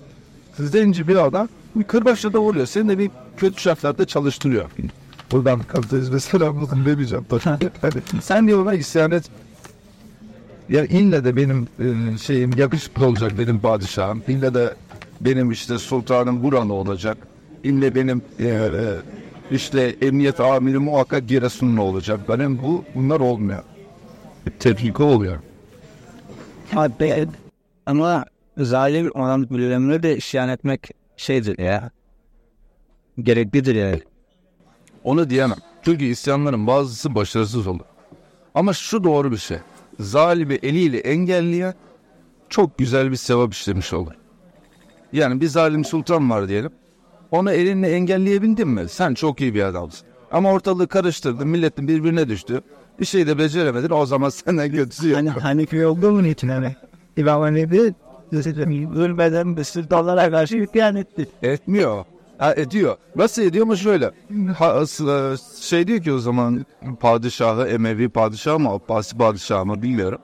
Zenci 0.59 1.09
bir 1.09 1.17
adam 1.27 1.49
bir 1.75 1.85
kırbaçla 1.85 2.33
da 2.33 2.39
vuruyor. 2.39 2.67
Seni 2.67 2.89
de 2.89 2.99
bir 2.99 3.11
kötü 3.37 3.61
şartlarda 3.61 4.05
çalıştırıyor. 4.07 4.71
Buradan 5.33 5.61
kapitalizme 5.61 6.21
selamladım 6.21 6.85
demeyeceğim 6.87 7.25
tabii. 7.29 7.59
Hani 7.81 8.03
sen 8.23 8.47
diyor 8.47 8.63
ona 8.63 8.75
isyan 8.75 9.11
et. 9.11 9.31
Ya 10.69 10.85
ille 10.85 11.25
de 11.25 11.37
benim 11.37 11.69
e, 11.81 12.19
şeyim 12.19 12.51
yakışıklı 12.57 13.07
olacak 13.07 13.33
benim 13.39 13.61
padişahım. 13.61 14.23
İlle 14.29 14.55
de 14.55 14.75
benim 15.21 15.51
işte 15.51 15.79
sultanım 15.79 16.43
buranı 16.43 16.73
olacak. 16.73 17.19
İlle 17.65 17.95
benim 17.95 18.23
e, 18.39 18.45
e, 18.49 18.71
işte 19.51 19.97
emniyet 20.01 20.41
amiri 20.41 20.79
muhakkak 20.79 21.29
Giresunlu 21.29 21.83
olacak. 21.83 22.21
Benim 22.29 22.63
bu 22.63 22.85
bunlar 22.95 23.21
olmuyor. 23.21 23.63
tepki 24.59 25.03
oluyor. 25.03 25.39
Ama 27.87 28.25
zalim 28.59 29.11
olan 29.15 29.51
birilerine 29.51 30.03
de 30.03 30.17
isyan 30.17 30.49
etmek 30.49 30.91
şeydir 31.17 31.59
ya. 31.59 31.91
Gereklidir 33.23 33.75
yani. 33.75 34.01
Onu 35.05 35.31
diyemem. 35.31 35.59
Çünkü 35.83 36.05
isyanların 36.05 36.67
bazısı 36.67 37.15
başarısız 37.15 37.67
olur. 37.67 37.85
Ama 38.55 38.73
şu 38.73 39.05
doğru 39.05 39.33
bir 39.33 39.37
şey. 39.37 39.59
Zalimi 40.01 40.55
eliyle 40.55 40.99
engelleyen 40.99 41.75
çok 42.49 42.79
güzel 42.79 43.11
bir 43.11 43.17
sevap 43.17 43.53
işlemiş 43.53 43.93
olur. 43.93 44.13
Yani 45.13 45.41
bir 45.41 45.47
zalim 45.47 45.85
sultan 45.85 46.31
var 46.31 46.49
diyelim. 46.49 46.71
Onu 47.31 47.53
elinle 47.53 47.91
engelleyebildin 47.91 48.69
mi? 48.69 48.89
Sen 48.89 49.15
çok 49.15 49.41
iyi 49.41 49.55
bir 49.55 49.63
adamsın. 49.63 50.09
Ama 50.33 50.53
ortalığı 50.53 50.89
karıştırdın, 50.89 51.49
milletin 51.49 51.89
birbirine 51.89 52.29
düştü. 52.29 52.63
Bir 53.01 53.05
şey 53.05 53.27
de 53.27 53.39
beceremedin, 53.39 53.91
o 53.91 54.07
zaman 54.07 54.29
senden 54.31 54.73
kötüsü 54.73 55.09
yok. 55.09 55.17
Hani 55.17 55.31
Hanefi 55.31 55.87
olduğu 55.87 56.27
için 56.27 56.49
hani 56.49 56.77
İmam 57.17 57.41
Hanefi 57.41 57.95
ölmeden 58.97 59.57
sultanlara 59.65 60.31
karşı 60.31 60.57
isyan 60.57 60.97
etti. 60.97 61.29
Etmiyor. 61.43 62.05
Ha, 62.39 62.55
ediyor. 62.57 62.97
Nasıl 63.17 63.43
ediyor 63.43 63.67
mu 63.67 63.77
şöyle. 63.77 64.11
Ha, 64.59 64.87
s- 64.87 65.37
şey 65.61 65.87
diyor 65.87 66.03
ki 66.03 66.13
o 66.13 66.19
zaman 66.19 66.67
padişahı 67.01 67.69
Emevi 67.69 68.09
padişahı 68.09 68.59
mı 68.59 68.69
Abbasi 68.69 69.19
padişahı 69.19 69.67
mı 69.67 69.83
bilmiyorum. 69.83 70.19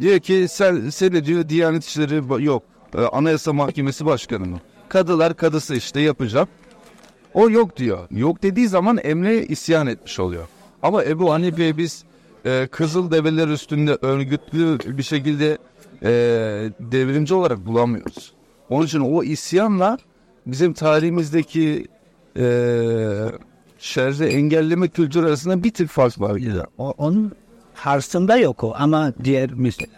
Diyor 0.00 0.18
ki 0.18 0.46
sen 0.48 0.90
seni 0.90 1.24
diyor 1.24 1.48
Diyanet 1.48 1.84
İşleri 1.84 2.44
yok. 2.44 2.62
e, 2.94 3.00
Anayasa 3.00 3.52
Mahkemesi 3.52 4.06
Başkanı 4.06 4.46
mı? 4.46 4.58
Kadılar 4.88 5.36
kadısı 5.36 5.74
işte 5.74 6.00
yapacağım. 6.00 6.48
O 7.34 7.50
yok 7.50 7.76
diyor. 7.76 7.98
Yok 8.10 8.42
dediği 8.42 8.68
zaman 8.68 8.98
emre 9.04 9.46
isyan 9.46 9.86
etmiş 9.86 10.20
oluyor. 10.20 10.44
Ama 10.82 11.04
Ebu 11.04 11.32
Hanife'yi 11.32 11.78
biz 11.78 12.04
e, 12.46 12.68
Kızıl 12.70 13.10
Develer 13.10 13.48
üstünde 13.48 13.98
örgütlü 14.02 14.78
bir 14.98 15.02
şekilde 15.02 15.58
e, 16.04 16.10
devrimci 16.80 17.34
olarak 17.34 17.66
bulamıyoruz. 17.66 18.32
Onun 18.70 18.86
için 18.86 19.00
o 19.00 19.22
isyanla 19.22 19.98
bizim 20.46 20.72
tarihimizdeki 20.72 21.86
e, 22.36 22.44
şerri 23.78 24.24
engelleme 24.24 24.88
kültürü 24.88 25.26
arasında 25.26 25.64
bir 25.64 25.72
tık 25.72 25.90
fark 25.90 26.20
var. 26.20 26.40
O, 26.78 26.90
onun 26.90 27.32
harsında 27.74 28.36
yok 28.36 28.64
o 28.64 28.74
ama 28.78 29.12
diğer 29.24 29.50
mesela 29.54 29.90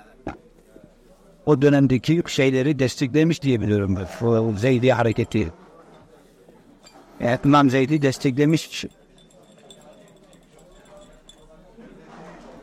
o 1.46 1.62
dönemdeki 1.62 2.22
şeyleri 2.26 2.78
desteklemiş 2.78 3.42
diye 3.42 3.60
biliyorum 3.60 3.98
ben. 3.98 4.26
O 4.26 4.52
Zeydi 4.56 4.92
hareketi. 4.92 5.52
Evet, 7.20 7.40
İmam 7.44 7.70
Zeydi 7.70 8.02
desteklemiş. 8.02 8.84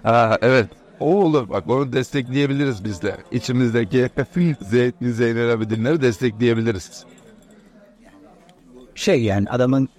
Ha, 0.04 0.38
evet. 0.42 0.68
O 1.04 1.24
olur. 1.24 1.50
Bak 1.50 1.70
onu 1.70 1.94
destekleyebiliriz 1.94 2.84
biz 2.84 3.02
de. 3.02 3.18
İçimizdeki 3.32 4.10
Zeyd 4.62 4.94
bin 5.02 5.12
Zeynel 5.12 5.54
Abidinleri 5.54 6.02
destekleyebiliriz. 6.02 7.06
Şey 8.96 9.24
yani 9.24 9.50
adamın 9.50 9.90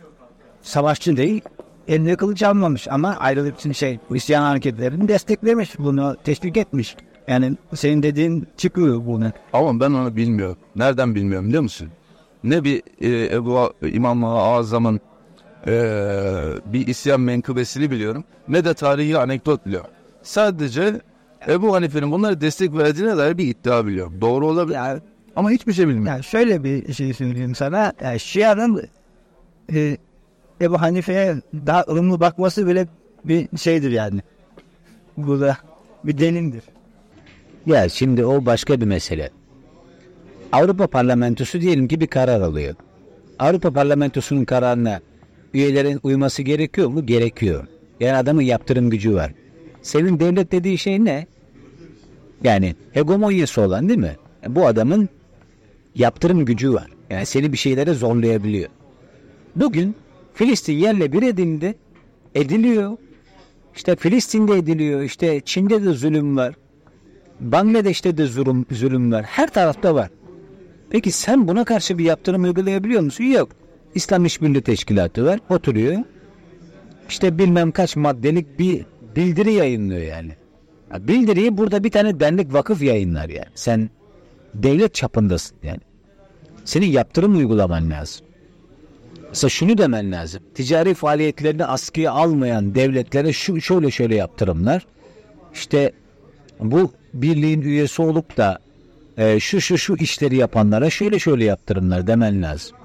savaşçı 0.62 1.16
değil 1.16 1.40
eline 1.88 2.16
kılıç 2.16 2.42
almamış 2.42 2.88
ama 2.88 3.16
ayrılık 3.16 3.58
için 3.58 3.72
şey 3.72 3.98
isyan 4.14 4.42
hareketlerini 4.42 5.08
desteklemiş 5.08 5.78
bunu 5.78 6.16
teşvik 6.24 6.56
etmiş. 6.56 6.96
Yani 7.28 7.56
senin 7.74 8.02
dediğin 8.02 8.46
çıkıyor 8.56 9.06
bunu. 9.06 9.32
Ama 9.52 9.80
ben 9.80 9.90
onu 9.90 10.16
bilmiyorum. 10.16 10.56
Nereden 10.76 11.14
bilmiyorum 11.14 11.48
biliyor 11.48 11.62
musun? 11.62 11.88
Ne 12.44 12.64
bir 12.64 12.82
e, 13.00 13.36
Ebu 13.36 13.72
İmam 13.82 14.24
Azam'ın 14.24 15.00
e, 15.66 15.72
bir 16.66 16.86
isyan 16.86 17.20
menkıbesini 17.20 17.90
biliyorum. 17.90 18.24
Ne 18.48 18.64
de 18.64 18.74
tarihi 18.74 19.18
anekdot 19.18 19.66
biliyorum. 19.66 19.90
Sadece 20.24 21.00
Ebu 21.48 21.74
Hanife'nin 21.74 22.12
bunları 22.12 22.40
destek 22.40 22.76
verdiğine 22.76 23.16
dair 23.16 23.38
bir 23.38 23.48
iddia 23.48 23.86
biliyorum. 23.86 24.14
Doğru 24.20 24.46
olabilir. 24.46 24.76
Ya 24.76 25.00
Ama 25.36 25.50
hiçbir 25.50 25.72
şey 25.72 25.88
bilmiyorum. 25.88 26.16
Ya 26.16 26.22
şöyle 26.22 26.64
bir 26.64 26.92
şey 26.92 27.14
söyleyeyim 27.14 27.54
sana. 27.54 27.92
Ya 28.02 28.18
Şia'nın 28.18 28.88
e, 29.72 29.96
Ebu 30.60 30.80
Hanife'ye 30.80 31.36
daha 31.66 31.84
ılımlı 31.88 32.20
bakması 32.20 32.66
bile 32.66 32.86
bir 33.24 33.48
şeydir 33.58 33.90
yani. 33.90 34.20
Bu 35.16 35.40
da 35.40 35.56
bir 36.04 36.18
denindir. 36.18 36.62
Ya 37.66 37.88
şimdi 37.88 38.24
o 38.24 38.46
başka 38.46 38.80
bir 38.80 38.86
mesele. 38.86 39.30
Avrupa 40.52 40.86
Parlamentosu 40.86 41.60
diyelim 41.60 41.88
ki 41.88 42.00
bir 42.00 42.06
karar 42.06 42.40
alıyor. 42.40 42.74
Avrupa 43.38 43.72
Parlamentosu'nun 43.72 44.44
kararına 44.44 45.00
üyelerin 45.54 46.00
uyması 46.02 46.42
gerekiyor 46.42 46.88
mu? 46.88 47.06
Gerekiyor. 47.06 47.66
Yani 48.00 48.16
adamın 48.16 48.42
yaptırım 48.42 48.90
gücü 48.90 49.14
var. 49.14 49.32
Senin 49.84 50.20
devlet 50.20 50.52
dediği 50.52 50.78
şey 50.78 51.04
ne? 51.04 51.26
Yani 52.44 52.74
hegemonyası 52.92 53.60
olan 53.60 53.88
değil 53.88 54.00
mi? 54.00 54.16
Bu 54.48 54.66
adamın 54.66 55.08
yaptırım 55.94 56.44
gücü 56.44 56.72
var. 56.72 56.90
Yani 57.10 57.26
seni 57.26 57.52
bir 57.52 57.56
şeylere 57.56 57.94
zorlayabiliyor. 57.94 58.68
Bugün 59.56 59.94
Filistin 60.34 60.72
yerle 60.72 61.12
bir 61.12 61.22
edildi. 61.22 61.74
Ediliyor. 62.34 62.96
İşte 63.76 63.96
Filistin'de 63.96 64.58
ediliyor. 64.58 65.02
İşte 65.02 65.40
Çin'de 65.44 65.84
de 65.84 65.92
zulüm 65.92 66.36
var. 66.36 66.54
Bangladeş'te 67.40 68.16
de 68.16 68.26
zulüm, 68.26 68.66
zulüm 68.70 69.12
var. 69.12 69.24
Her 69.24 69.50
tarafta 69.50 69.94
var. 69.94 70.10
Peki 70.90 71.10
sen 71.10 71.48
buna 71.48 71.64
karşı 71.64 71.98
bir 71.98 72.04
yaptırım 72.04 72.42
uygulayabiliyor 72.44 73.02
musun? 73.02 73.24
Yok. 73.24 73.48
İslam 73.94 74.24
İşbirliği 74.24 74.62
Teşkilatı 74.62 75.24
var. 75.24 75.40
Oturuyor. 75.50 75.98
İşte 77.08 77.38
bilmem 77.38 77.70
kaç 77.70 77.96
maddelik 77.96 78.58
bir 78.58 78.86
bildiri 79.16 79.52
yayınlıyor 79.52 80.02
yani. 80.02 80.32
Ya 80.92 81.08
bildiriyi 81.08 81.56
burada 81.56 81.84
bir 81.84 81.90
tane 81.90 82.20
dernek 82.20 82.52
vakıf 82.52 82.82
yayınlar 82.82 83.28
yani. 83.28 83.48
Sen 83.54 83.90
devlet 84.54 84.94
çapındasın 84.94 85.56
yani. 85.62 85.80
Senin 86.64 86.86
yaptırım 86.86 87.36
uygulaman 87.36 87.90
lazım. 87.90 88.26
Mesela 89.28 89.48
şunu 89.48 89.78
demen 89.78 90.12
lazım. 90.12 90.42
Ticari 90.54 90.94
faaliyetlerini 90.94 91.64
askıya 91.64 92.12
almayan 92.12 92.74
devletlere 92.74 93.32
şu 93.32 93.60
şöyle 93.60 93.90
şöyle 93.90 94.14
yaptırımlar. 94.14 94.86
İşte 95.54 95.92
bu 96.60 96.92
birliğin 97.14 97.60
üyesi 97.60 98.02
olup 98.02 98.36
da 98.36 98.58
e, 99.18 99.40
şu 99.40 99.60
şu 99.60 99.78
şu 99.78 99.96
işleri 99.96 100.36
yapanlara 100.36 100.90
şöyle 100.90 101.18
şöyle 101.18 101.44
yaptırımlar 101.44 102.06
demen 102.06 102.42
lazım. 102.42 102.76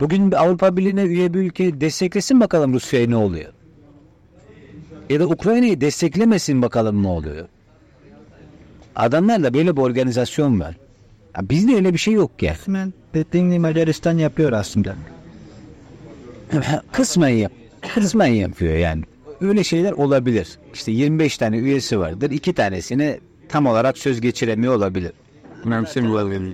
Bugün 0.00 0.32
Avrupa 0.32 0.76
Birliği'ne 0.76 1.02
üye 1.02 1.34
bir 1.34 1.38
ülke 1.38 1.80
desteklesin 1.80 2.40
bakalım 2.40 2.74
Rusya'ya 2.74 3.08
ne 3.08 3.16
oluyor. 3.16 3.52
Ya 5.10 5.20
da 5.20 5.26
Ukrayna'yı 5.26 5.80
desteklemesin 5.80 6.62
bakalım 6.62 7.02
ne 7.02 7.08
oluyor. 7.08 7.48
Adamlarla 8.96 9.54
böyle 9.54 9.76
bir 9.76 9.80
organizasyon 9.82 10.60
var. 10.60 10.76
Ya 11.36 11.48
bizde 11.50 11.74
öyle 11.74 11.92
bir 11.92 11.98
şey 11.98 12.14
yok 12.14 12.42
ya. 12.42 12.54
Kısmen 12.54 12.92
dediğin 13.14 13.44
gibi 13.44 13.58
Macaristan 13.58 14.18
yapıyor 14.18 14.52
aslında. 14.52 14.96
Kısmen 16.92 17.28
yap. 17.28 17.52
Kısmen 17.94 18.26
yapıyor 18.26 18.74
yani. 18.74 19.02
Öyle 19.40 19.64
şeyler 19.64 19.92
olabilir. 19.92 20.58
İşte 20.74 20.92
25 20.92 21.38
tane 21.38 21.56
üyesi 21.56 21.98
vardır. 21.98 22.30
iki 22.30 22.52
tanesini 22.52 23.20
tam 23.48 23.66
olarak 23.66 23.98
söz 23.98 24.20
geçiremiyor 24.20 24.74
olabilir. 24.74 25.12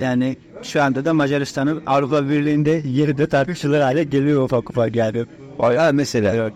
Yani 0.00 0.36
şu 0.62 0.82
anda 0.82 1.04
da 1.04 1.14
Macaristan'ın 1.14 1.82
Avrupa 1.86 2.28
Birliği'nde 2.28 2.82
yeri 2.86 3.18
de 3.18 3.26
tartışılır 3.26 3.80
hale 3.80 4.04
geliyor 4.04 4.42
ufak 4.42 4.70
ufak 4.70 4.96
yani. 4.96 5.24
Ya 5.62 5.90
mesela 5.92 6.50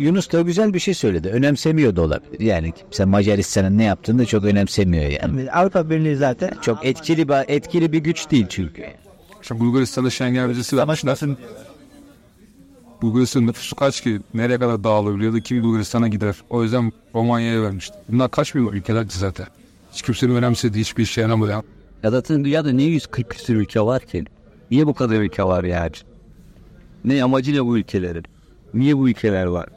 Yunus 0.00 0.32
da 0.32 0.40
güzel 0.40 0.74
bir 0.74 0.78
şey 0.78 0.94
söyledi. 0.94 1.28
Önemsemiyor 1.28 1.96
da 1.96 2.02
olabilir. 2.02 2.40
Yani 2.40 2.72
kimse 2.72 3.04
Macaristan'ın 3.04 3.78
ne 3.78 3.84
yaptığını 3.84 4.18
da 4.18 4.24
çok 4.26 4.44
önemsemiyor 4.44 5.04
yani. 5.04 5.50
Avrupa 5.52 5.90
Birliği 5.90 6.16
zaten 6.16 6.50
Çok 6.62 6.86
etkili 6.86 7.28
bir, 7.28 7.54
etkili 7.54 7.92
bir 7.92 7.98
güç 7.98 8.30
değil 8.30 8.46
çünkü. 8.48 8.86
İşte 9.42 9.60
Bulgaristan'da 9.60 10.10
Schengen 10.10 10.48
vizesi 10.48 10.76
vermişler. 10.76 11.18
Bulgaristan 13.02 13.46
nüfusu 13.46 13.76
kaç 13.76 14.00
ki? 14.00 14.20
Nereye 14.34 14.58
kadar 14.58 14.84
dağılabiliyor 14.84 15.32
da 15.32 15.40
kim 15.40 15.62
Bulgaristan'a 15.62 16.08
gider? 16.08 16.36
O 16.50 16.62
yüzden 16.62 16.92
Romanya'ya 17.14 17.62
vermişti. 17.62 17.96
Bunlar 18.08 18.30
kaç 18.30 18.54
milyon 18.54 18.72
ülkelerdi 18.72 19.12
zaten. 19.12 19.46
Hiç 19.92 20.02
kimsenin 20.02 20.34
önemsediği 20.34 20.84
hiçbir 20.84 21.02
işe 21.02 21.20
yaramayan. 21.20 21.62
Ya 22.02 22.10
zaten 22.10 22.44
dünyada 22.44 22.72
niye 22.72 22.90
140 22.90 23.30
küsur 23.30 23.54
ülke 23.54 23.80
var 23.80 24.02
ki? 24.02 24.24
Niye 24.70 24.86
bu 24.86 24.94
kadar 24.94 25.16
ülke 25.16 25.44
var 25.44 25.64
yani? 25.64 25.92
Ne 27.04 27.24
amacı 27.24 27.54
ne 27.54 27.64
bu 27.64 27.78
ülkelerin? 27.78 28.24
Niye 28.74 28.96
bu 28.98 29.08
ülkeler 29.08 29.44
var? 29.44 29.68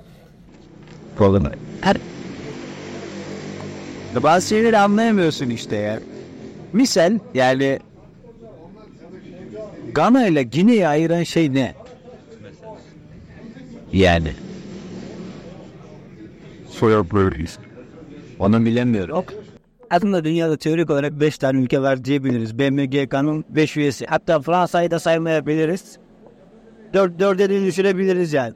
Problem. 1.17 1.51
Her... 1.81 1.97
Bazı 4.23 4.47
şeyleri 4.47 4.77
anlayamıyorsun 4.77 5.49
işte 5.49 5.75
ya. 5.75 5.99
Misal 6.73 7.19
yani 7.33 7.79
Gana 9.93 10.27
ile 10.27 10.43
Gine'yi 10.43 10.87
ayıran 10.87 11.23
şey 11.23 11.53
ne? 11.53 11.73
Yani 13.93 14.31
Soya 16.69 17.11
böyleyiz. 17.11 17.57
onu 18.39 18.65
bilemiyorum. 18.65 19.25
aslında 19.89 20.23
dünyada 20.23 20.57
teorik 20.57 20.89
olarak 20.89 21.19
5 21.19 21.37
tane 21.37 21.59
ülke 21.59 21.81
var 21.81 22.05
diyebiliriz. 22.05 22.59
BMGK'nın 22.59 23.45
5 23.49 23.77
üyesi. 23.77 24.05
Hatta 24.05 24.39
Fransa'yı 24.41 24.91
da 24.91 24.99
saymayabiliriz. 24.99 25.97
4 26.93 27.19
dörde 27.19 27.49
de 27.49 27.61
düşürebiliriz 27.65 28.33
yani. 28.33 28.53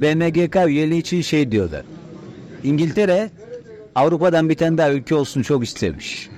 BMGK 0.00 0.56
üyeliği 0.66 1.00
için 1.00 1.20
şey 1.22 1.52
diyorlar. 1.52 1.82
İngiltere 2.64 3.30
Avrupa'dan 3.94 4.48
bir 4.48 4.56
tane 4.56 4.78
daha 4.78 4.92
ülke 4.92 5.14
olsun 5.14 5.42
çok 5.42 5.64
istemiş. 5.64 6.28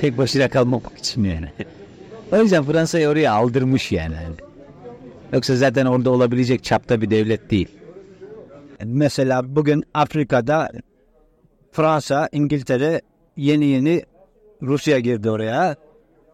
Tek 0.00 0.18
başına 0.18 0.48
kalmamak 0.48 0.98
için 0.98 1.24
yani. 1.24 1.48
O 2.32 2.36
yüzden 2.36 2.64
Fransa'yı 2.64 3.08
oraya 3.08 3.32
aldırmış 3.32 3.92
yani. 3.92 4.14
Yoksa 5.32 5.56
zaten 5.56 5.86
orada 5.86 6.10
olabilecek 6.10 6.64
çapta 6.64 7.00
bir 7.00 7.10
devlet 7.10 7.50
değil. 7.50 7.68
Mesela 8.84 9.56
bugün 9.56 9.84
Afrika'da 9.94 10.70
Fransa, 11.72 12.28
İngiltere 12.32 13.00
yeni 13.36 13.64
yeni 13.64 14.02
Rusya 14.62 14.98
girdi 14.98 15.30
oraya. 15.30 15.76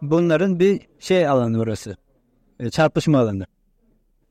Bunların 0.01 0.59
bir 0.59 0.81
şey 0.99 1.27
alanı 1.27 1.59
orası. 1.59 1.97
E, 2.59 2.69
Çarpışma 2.69 3.19
alanı. 3.19 3.45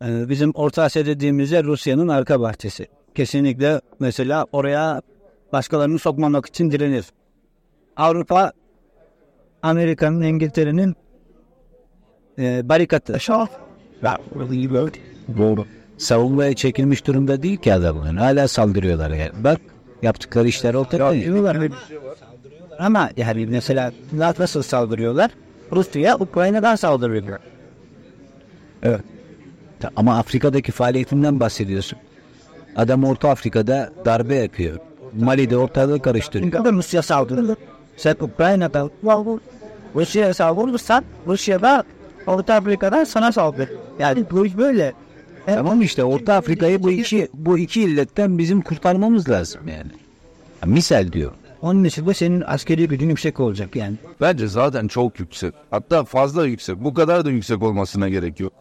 E, 0.05 0.29
Bizim 0.29 0.51
Orta 0.51 0.83
Asya 0.83 1.07
dediğimizde 1.07 1.65
Rusya'nın 1.65 2.09
arka 2.09 2.41
bahçesi. 2.41 2.87
Kesinlikle 3.15 3.81
mesela 4.01 4.47
oraya 4.53 5.03
başkalarını 5.53 5.99
sokmamak 5.99 6.47
için 6.47 6.71
direnir. 6.71 7.05
Avrupa 7.97 8.53
Amerika'nın, 9.63 10.23
İngiltere'nin 10.23 10.97
e, 12.39 12.69
barikatı. 12.69 13.21
Doğru. 15.39 15.65
Savunmaya 15.99 16.55
çekilmiş 16.55 17.07
durumda 17.07 17.43
değil 17.43 17.57
ki 17.57 17.75
adamlar. 17.75 18.15
Hala 18.15 18.49
saldırıyorlar 18.49 19.11
yani. 19.11 19.45
Bak 19.45 19.61
yaptıkları 20.03 20.49
işler 20.49 20.75
ortada. 20.75 20.99
Saldırıyorlar. 21.11 21.69
Ama 22.79 23.11
yani 23.17 23.47
mesela 23.47 23.93
nasıl 24.13 24.63
saldırıyorlar? 24.63 25.31
Rusya 25.73 26.17
Ukrayna'dan 26.19 26.77
saldırıyor. 26.77 27.39
Ama 29.97 30.19
Afrika'daki 30.19 30.73
faaliyetinden 30.73 31.41
bahsediyorsun. 31.41 31.99
Adam 32.77 33.05
Orta 33.05 33.31
Afrika'da 33.31 33.93
darbe 34.05 34.35
yapıyor. 34.35 34.79
Mali'de 35.21 35.57
ortalığı 35.57 36.03
karıştırıyor. 36.03 36.65
Rusya 36.65 37.03
saldırır. 37.03 37.57
Sen 37.97 38.17
Ukrayna'da 38.21 38.91
Rusya'ya 39.95 40.35
saldırırsan 40.35 41.05
Rusya 41.27 41.63
da 41.63 41.85
Orta 42.27 42.55
Afrika'dan 42.55 43.05
sana 43.05 43.33
saldırır. 43.33 43.71
Yani 43.99 44.25
bu 44.31 44.47
iş 44.47 44.57
böyle. 44.57 44.93
Tamam 45.47 45.83
işte 45.83 46.05
Orta 46.05 46.35
Afrika'yı 46.35 46.83
bu 46.83 46.91
iki 46.91 47.29
bu 47.35 47.59
iki 47.59 47.83
illetten 47.83 48.39
bizim 48.39 48.61
kurtarmamız 48.63 49.29
lazım 49.29 49.61
yani. 49.69 49.91
Ya 50.63 50.69
misal 50.69 51.13
diyor. 51.13 51.33
Onun 51.63 51.85
için 51.85 52.07
de 52.07 52.15
senin 52.15 52.41
askeri 52.47 52.89
gücün 52.89 53.09
yüksek 53.09 53.41
olacak 53.41 53.77
yani. 53.77 53.97
Bence 54.21 54.49
zaten 54.49 54.89
çok 54.89 55.21
yüksek. 55.21 55.55
Hatta 55.71 56.05
fazla 56.05 56.47
yüksek. 56.47 56.85
Bu 56.85 56.95
kadar 56.95 57.25
da 57.25 57.31
yüksek 57.31 57.63
olmasına 57.63 58.09
gerek 58.09 58.41
yok. 58.41 58.53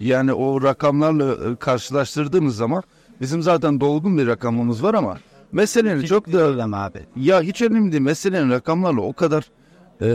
Yani 0.00 0.32
o 0.32 0.62
rakamlarla 0.62 1.50
e, 1.50 1.56
karşılaştırdığımız 1.56 2.56
zaman 2.56 2.82
bizim 3.20 3.42
zaten 3.42 3.80
dolgun 3.80 4.18
bir 4.18 4.26
rakamımız 4.26 4.82
var 4.82 4.94
ama 4.94 5.18
meselenin 5.52 6.02
çok 6.02 6.32
da 6.32 6.76
abi. 6.76 7.00
ya 7.16 7.42
hiç 7.42 7.62
önemli 7.62 7.92
değil. 7.92 8.02
Meselenin 8.02 8.50
rakamlarla 8.50 9.00
o 9.00 9.12
kadar 9.12 9.50
e, 10.00 10.06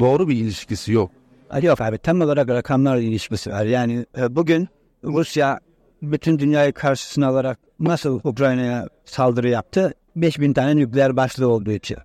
doğru 0.00 0.28
bir 0.28 0.36
ilişkisi 0.36 0.92
yok. 0.92 1.10
Ali 1.50 1.66
Yok 1.66 1.80
abi 1.80 1.98
tam 1.98 2.20
olarak 2.20 2.48
rakamlarla 2.48 3.02
ilişkisi 3.02 3.50
var. 3.50 3.64
Yani 3.64 4.06
e, 4.18 4.36
bugün 4.36 4.68
Rusya 5.04 5.60
bütün 6.02 6.38
dünyayı 6.38 6.72
karşısına 6.72 7.26
alarak 7.26 7.58
nasıl 7.80 8.20
Ukrayna'ya 8.24 8.88
saldırı 9.04 9.48
yaptı? 9.48 9.94
5000 10.16 10.52
tane 10.52 10.76
nükleer 10.76 11.16
başlığı 11.16 11.48
olduğu 11.48 11.70
için. 11.70 11.96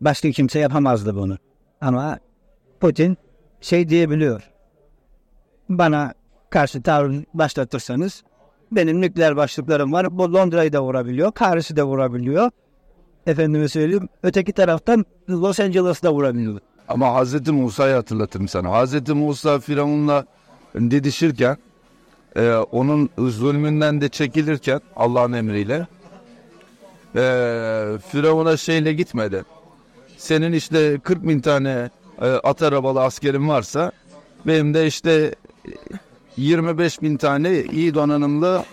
Başka 0.00 0.30
kimse 0.30 0.58
yapamazdı 0.58 1.16
bunu. 1.16 1.38
Ama 1.80 2.18
Putin 2.80 3.16
şey 3.60 3.88
diyebiliyor. 3.88 4.50
Bana 5.68 6.14
karşı 6.50 6.82
tavır 6.82 7.14
başlatırsanız 7.34 8.22
benim 8.72 9.00
nükleer 9.00 9.36
başlıklarım 9.36 9.92
var. 9.92 10.18
Bu 10.18 10.34
Londra'yı 10.34 10.72
da 10.72 10.82
vurabiliyor. 10.82 11.32
Paris'i 11.32 11.76
de 11.76 11.82
vurabiliyor. 11.82 12.50
Efendime 13.26 13.68
söyleyeyim. 13.68 14.08
Öteki 14.22 14.52
taraftan 14.52 15.04
Los 15.28 15.60
Angeles'ı 15.60 16.02
da 16.02 16.12
vurabiliyor. 16.12 16.60
Ama 16.88 17.14
Hazreti 17.14 17.52
Musa'yı 17.52 17.94
hatırlatırım 17.94 18.48
sana. 18.48 18.70
Hazreti 18.70 19.12
Musa 19.12 19.60
Firavun'la 19.60 20.24
didişirken 20.74 21.56
e, 22.36 22.52
onun 22.52 23.10
zulmünden 23.18 24.00
de 24.00 24.08
çekilirken 24.08 24.80
Allah'ın 24.96 25.32
emriyle 25.32 25.86
e, 27.16 27.22
Firavun'a 28.08 28.56
şeyle 28.56 28.92
gitmedi. 28.92 29.44
Senin 30.16 30.52
işte 30.52 30.98
40 30.98 31.28
bin 31.28 31.40
tane 31.40 31.90
e, 32.22 32.26
at 32.26 32.62
arabalı 32.62 33.02
askerin 33.02 33.48
varsa 33.48 33.92
benim 34.46 34.74
de 34.74 34.86
işte 34.86 35.34
25 36.36 37.02
bin 37.02 37.16
tane 37.16 37.62
iyi 37.62 37.94
donanımlı 37.94 38.64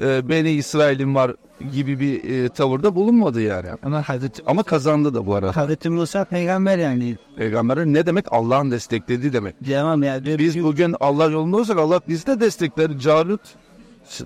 e, 0.00 0.28
Beni 0.28 0.50
İsrail'im 0.50 1.14
var 1.14 1.34
gibi 1.72 2.00
bir 2.00 2.44
e, 2.44 2.48
tavırda 2.48 2.94
bulunmadı 2.94 3.42
yani. 3.42 3.68
Ama 3.82 4.08
Hazreti, 4.08 4.42
Ama 4.46 4.62
kazandı 4.62 5.14
da 5.14 5.26
bu 5.26 5.34
arada. 5.34 5.56
Hazreti 5.56 5.90
Musa 5.90 6.24
peygamber 6.24 6.78
yani. 6.78 7.16
Peygamberin 7.36 7.94
ne 7.94 8.06
demek? 8.06 8.24
Allah'ın 8.30 8.70
desteklediği 8.70 9.32
demek. 9.32 9.64
Diyemem 9.64 10.02
ya. 10.02 10.24
Biz 10.24 10.62
bugün 10.64 10.94
Allah 11.00 11.30
yolunda 11.30 11.56
olsak 11.56 11.78
Allah 11.78 12.00
bizi 12.08 12.26
de 12.26 12.40
destekler. 12.40 12.98
Calut 12.98 13.40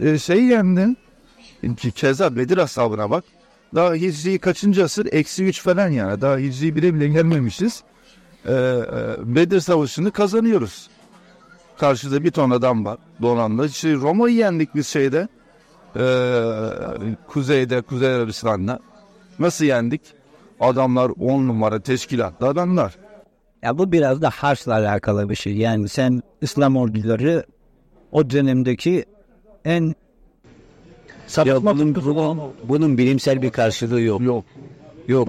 e, 0.00 0.18
şey 0.18 0.44
yendi. 0.44 0.96
Keza 1.94 2.36
Bedir 2.36 2.58
ashabına 2.58 3.10
bak. 3.10 3.24
Daha 3.74 3.94
Hicri 3.94 4.38
kaçıncı 4.38 4.84
asır? 4.84 5.08
Eksi 5.12 5.44
üç 5.44 5.62
falan 5.62 5.88
yani. 5.88 6.20
Daha 6.20 6.38
Hicri 6.38 6.76
bile 6.76 6.94
bile 6.94 7.08
gelmemişiz. 7.08 7.82
Ee, 8.46 8.50
Bedir 9.22 9.60
savaşını 9.60 10.10
kazanıyoruz. 10.10 10.88
Karşıda 11.78 12.24
bir 12.24 12.30
ton 12.30 12.50
adam 12.50 12.84
var. 12.84 12.98
Donanma. 13.22 13.66
İşte 13.66 13.94
Roma'yı 13.94 14.34
yendik 14.34 14.74
biz 14.74 14.86
şeyde. 14.86 15.28
Ee, 15.96 16.02
kuzeyde, 17.28 17.82
Kuzey 17.82 18.14
Arabistan'da. 18.14 18.80
Nasıl 19.38 19.64
yendik? 19.64 20.00
Adamlar 20.60 21.10
on 21.20 21.48
numara 21.48 21.80
teşkilatlı 21.80 22.46
adamlar. 22.46 22.96
Ya 23.62 23.78
bu 23.78 23.92
biraz 23.92 24.22
da 24.22 24.30
harçla 24.30 24.72
alakalı 24.72 25.30
bir 25.30 25.34
şey. 25.34 25.56
Yani 25.56 25.88
sen 25.88 26.22
İslam 26.42 26.76
orduları 26.76 27.44
o 28.12 28.30
dönemdeki 28.30 29.04
en 29.64 29.94
Ya 31.44 31.62
bunun, 31.62 31.94
bunun 32.64 32.98
bilimsel 32.98 33.42
bir 33.42 33.50
karşılığı 33.50 34.00
yok. 34.00 34.20
Yok. 34.20 34.44
Yok. 35.08 35.28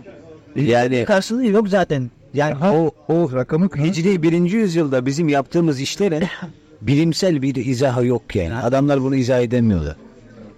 Yani 0.56 1.06
karşılığı 1.06 1.46
yok 1.46 1.70
zaten. 1.70 2.12
Yani 2.34 2.56
o, 2.66 2.92
o 3.08 3.32
rakamı 3.34 3.70
Hicri 3.78 4.24
birinci 4.24 4.56
yüzyılda 4.58 5.06
bizim 5.06 5.30
yaptığımız 5.30 5.82
işlerin 5.82 6.24
bilimsel 6.82 7.42
bir 7.42 7.56
izahı 7.56 8.06
yok 8.06 8.36
yani. 8.36 8.56
Adamlar 8.56 9.02
bunu 9.02 9.16
izah 9.16 9.40
edemiyorlar. 9.40 9.96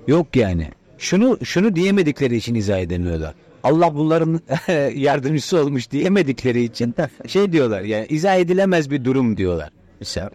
Yok 0.07 0.36
yani. 0.36 0.67
Şunu 0.97 1.38
şunu 1.43 1.75
diyemedikleri 1.75 2.36
için 2.36 2.55
izah 2.55 2.77
edemiyorlar. 2.77 3.34
Allah 3.63 3.95
bunların 3.95 4.39
yardımcısı 4.95 5.62
olmuş 5.62 5.91
diyemedikleri 5.91 6.63
için 6.63 6.95
şey 7.27 7.51
diyorlar 7.51 7.81
yani 7.81 8.05
izah 8.10 8.36
edilemez 8.36 8.91
bir 8.91 9.05
durum 9.05 9.38
diyorlar. 9.38 9.69
Mesela 9.99 10.29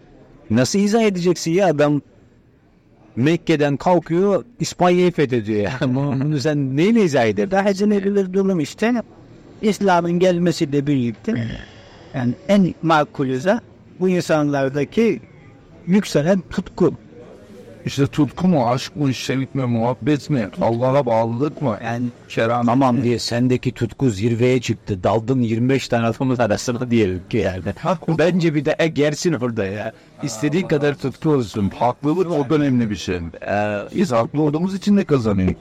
nasıl 0.51 0.79
izah 0.79 1.03
edeceksin 1.03 1.51
ya 1.51 1.67
adam 1.67 2.01
Mekke'den 3.17 3.77
kalkıyor 3.77 4.45
İspanya'yı 4.61 5.13
fethediyor 5.13 5.61
ya. 5.61 5.73
Bunu 5.95 6.41
sen 6.41 6.77
neyle 6.77 7.03
izah 7.03 7.25
eder? 7.25 7.51
daha 7.51 7.71
edilebilir 7.71 8.33
durum 8.33 8.61
işte 8.61 9.03
İslam'ın 9.63 10.19
gelmesiyle 10.19 10.87
birlikte 10.87 11.47
yani 12.15 12.33
en 12.49 12.75
makulü 12.83 13.45
de 13.45 13.61
bu 14.01 14.09
insanlardaki 14.09 15.21
yükselen 15.87 16.43
tutku. 16.51 16.95
İşte 17.87 18.07
tutku 18.07 18.49
mu, 18.49 18.69
aşk 18.69 18.97
mı, 18.97 19.15
şevk 19.15 19.55
mi, 19.55 19.65
muhabbet 19.65 20.31
mi, 20.31 20.49
Allah'a 20.61 21.07
bağlılık 21.07 21.63
mı? 21.63 21.79
Yani 21.85 22.07
Kerem. 22.29 22.67
Tamam 22.67 23.03
diye 23.03 23.19
sendeki 23.19 23.73
tutku 23.73 24.11
zirveye 24.11 24.61
çıktı. 24.61 25.03
Daldın 25.03 25.41
25 25.41 25.89
tane 25.89 26.07
adamın 26.07 26.37
arasına 26.37 26.91
diyelim 26.91 27.23
ki 27.31 27.37
yani. 27.37 27.63
Bence 28.19 28.55
bir 28.55 28.65
de 28.65 28.77
e, 28.79 28.87
gersin 28.89 29.33
orada 29.33 29.65
ya. 29.65 29.93
İstediğin 30.23 30.69
kadar 30.69 30.95
tutku 30.95 31.31
olsun. 31.31 31.71
Haklılık 31.79 32.29
çok 32.29 32.53
önemli 32.53 32.91
bir 32.91 32.97
şey. 32.97 33.17
Ee, 33.17 33.79
Biz 33.95 34.13
haklı 34.13 34.43
olduğumuz 34.43 34.75
için 34.75 34.97
de 34.97 35.05
kazanıyoruz. 35.05 35.57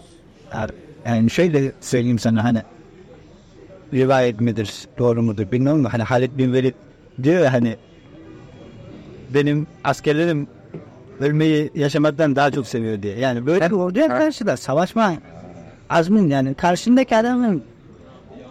yani 1.05 1.29
şöyle 1.29 1.71
söyleyeyim 1.81 2.19
sana 2.19 2.43
hani 2.43 2.61
rivayet 3.93 4.41
midir 4.41 4.73
doğru 4.97 5.23
mudur 5.23 5.51
bilmiyorum 5.51 5.83
da 5.83 5.93
hani 5.93 6.03
Halid 6.03 6.37
bin 6.37 6.53
Velid 6.53 6.73
diyor 7.23 7.43
ya 7.43 7.53
hani 7.53 7.75
benim 9.33 9.67
askerlerim 9.83 10.47
ölmeyi 11.19 11.71
yaşamaktan 11.75 12.35
daha 12.35 12.51
çok 12.51 12.67
seviyor 12.67 13.01
diye. 13.01 13.19
Yani 13.19 13.45
böyle 13.45 13.69
bir 13.69 13.75
orduya 13.75 14.07
karşı 14.07 14.47
da 14.47 14.57
savaşma 14.57 15.13
azmin 15.89 16.29
yani 16.29 16.53
karşındaki 16.53 17.17
adamın 17.17 17.63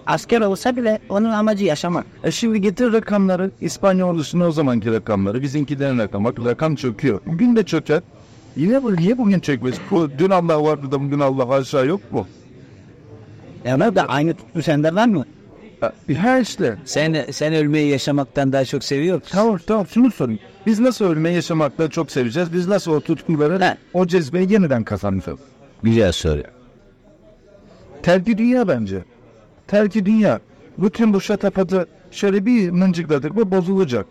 asker 0.07 0.41
olsa 0.41 0.77
bile 0.77 0.99
onun 1.09 1.31
amacı 1.31 1.65
yaşamak. 1.65 2.07
E 2.25 2.31
şimdi 2.31 2.61
getir 2.61 2.93
rakamları, 2.93 3.51
İspanya 3.61 4.07
ordusunun 4.07 4.45
o 4.45 4.53
zamanki 4.53 4.93
rakamları, 4.93 5.43
bizimkilerin 5.43 5.99
rakamı, 5.99 6.45
rakam 6.45 6.75
çöküyor. 6.75 7.21
Bugün 7.27 7.57
de 7.57 7.63
çöker. 7.63 8.03
Yine 8.57 8.83
bu, 8.83 8.97
niye 8.97 9.19
bugün 9.19 9.41
çökmez? 9.41 9.75
Bu, 9.91 10.11
dün 10.19 10.31
Allah 10.31 10.65
vardı 10.65 10.93
da 10.93 11.01
bugün 11.01 11.21
Allah 11.21 11.55
aşağı 11.55 11.87
yok 11.87 12.13
mu? 12.13 12.27
Yani 13.65 13.97
da 13.97 14.03
aynı 14.09 14.35
tutku 14.35 14.63
sende 14.63 14.95
var 14.95 15.07
mı? 15.07 15.25
Ha 16.19 16.39
işte. 16.39 16.79
sen 16.85 17.27
sen 17.31 17.55
ölmeyi 17.55 17.89
yaşamaktan 17.91 18.53
daha 18.53 18.65
çok 18.65 18.85
seviyor 18.85 19.17
musun? 19.17 19.31
Tamam 19.33 19.59
tamam 19.67 19.87
şunu 19.87 20.11
sorayım. 20.11 20.41
Biz 20.67 20.81
nasıl 20.81 21.05
ölmeyi 21.05 21.35
yaşamakla 21.35 21.91
çok 21.91 22.11
seveceğiz? 22.11 22.53
Biz 22.53 22.69
nasıl 22.69 22.93
o 22.93 23.01
tutkuları, 23.01 23.59
Ha. 23.65 23.77
o 23.95 24.07
cezbeyi 24.07 24.53
yeniden 24.53 24.85
kazanacağız? 24.85 25.39
Güzel 25.83 26.13
soru. 26.13 26.43
Terki 28.03 28.39
dünya 28.39 28.69
bence. 28.69 29.05
Terki 29.67 30.07
dünya. 30.07 30.41
Bütün 30.79 31.15
bu 31.15 31.21
şatafatı 31.21 31.87
şöyle 32.11 32.47
bir 32.47 32.71
mıncıkladık 32.71 33.37
mı 33.37 33.51
bozulacak. 33.51 34.07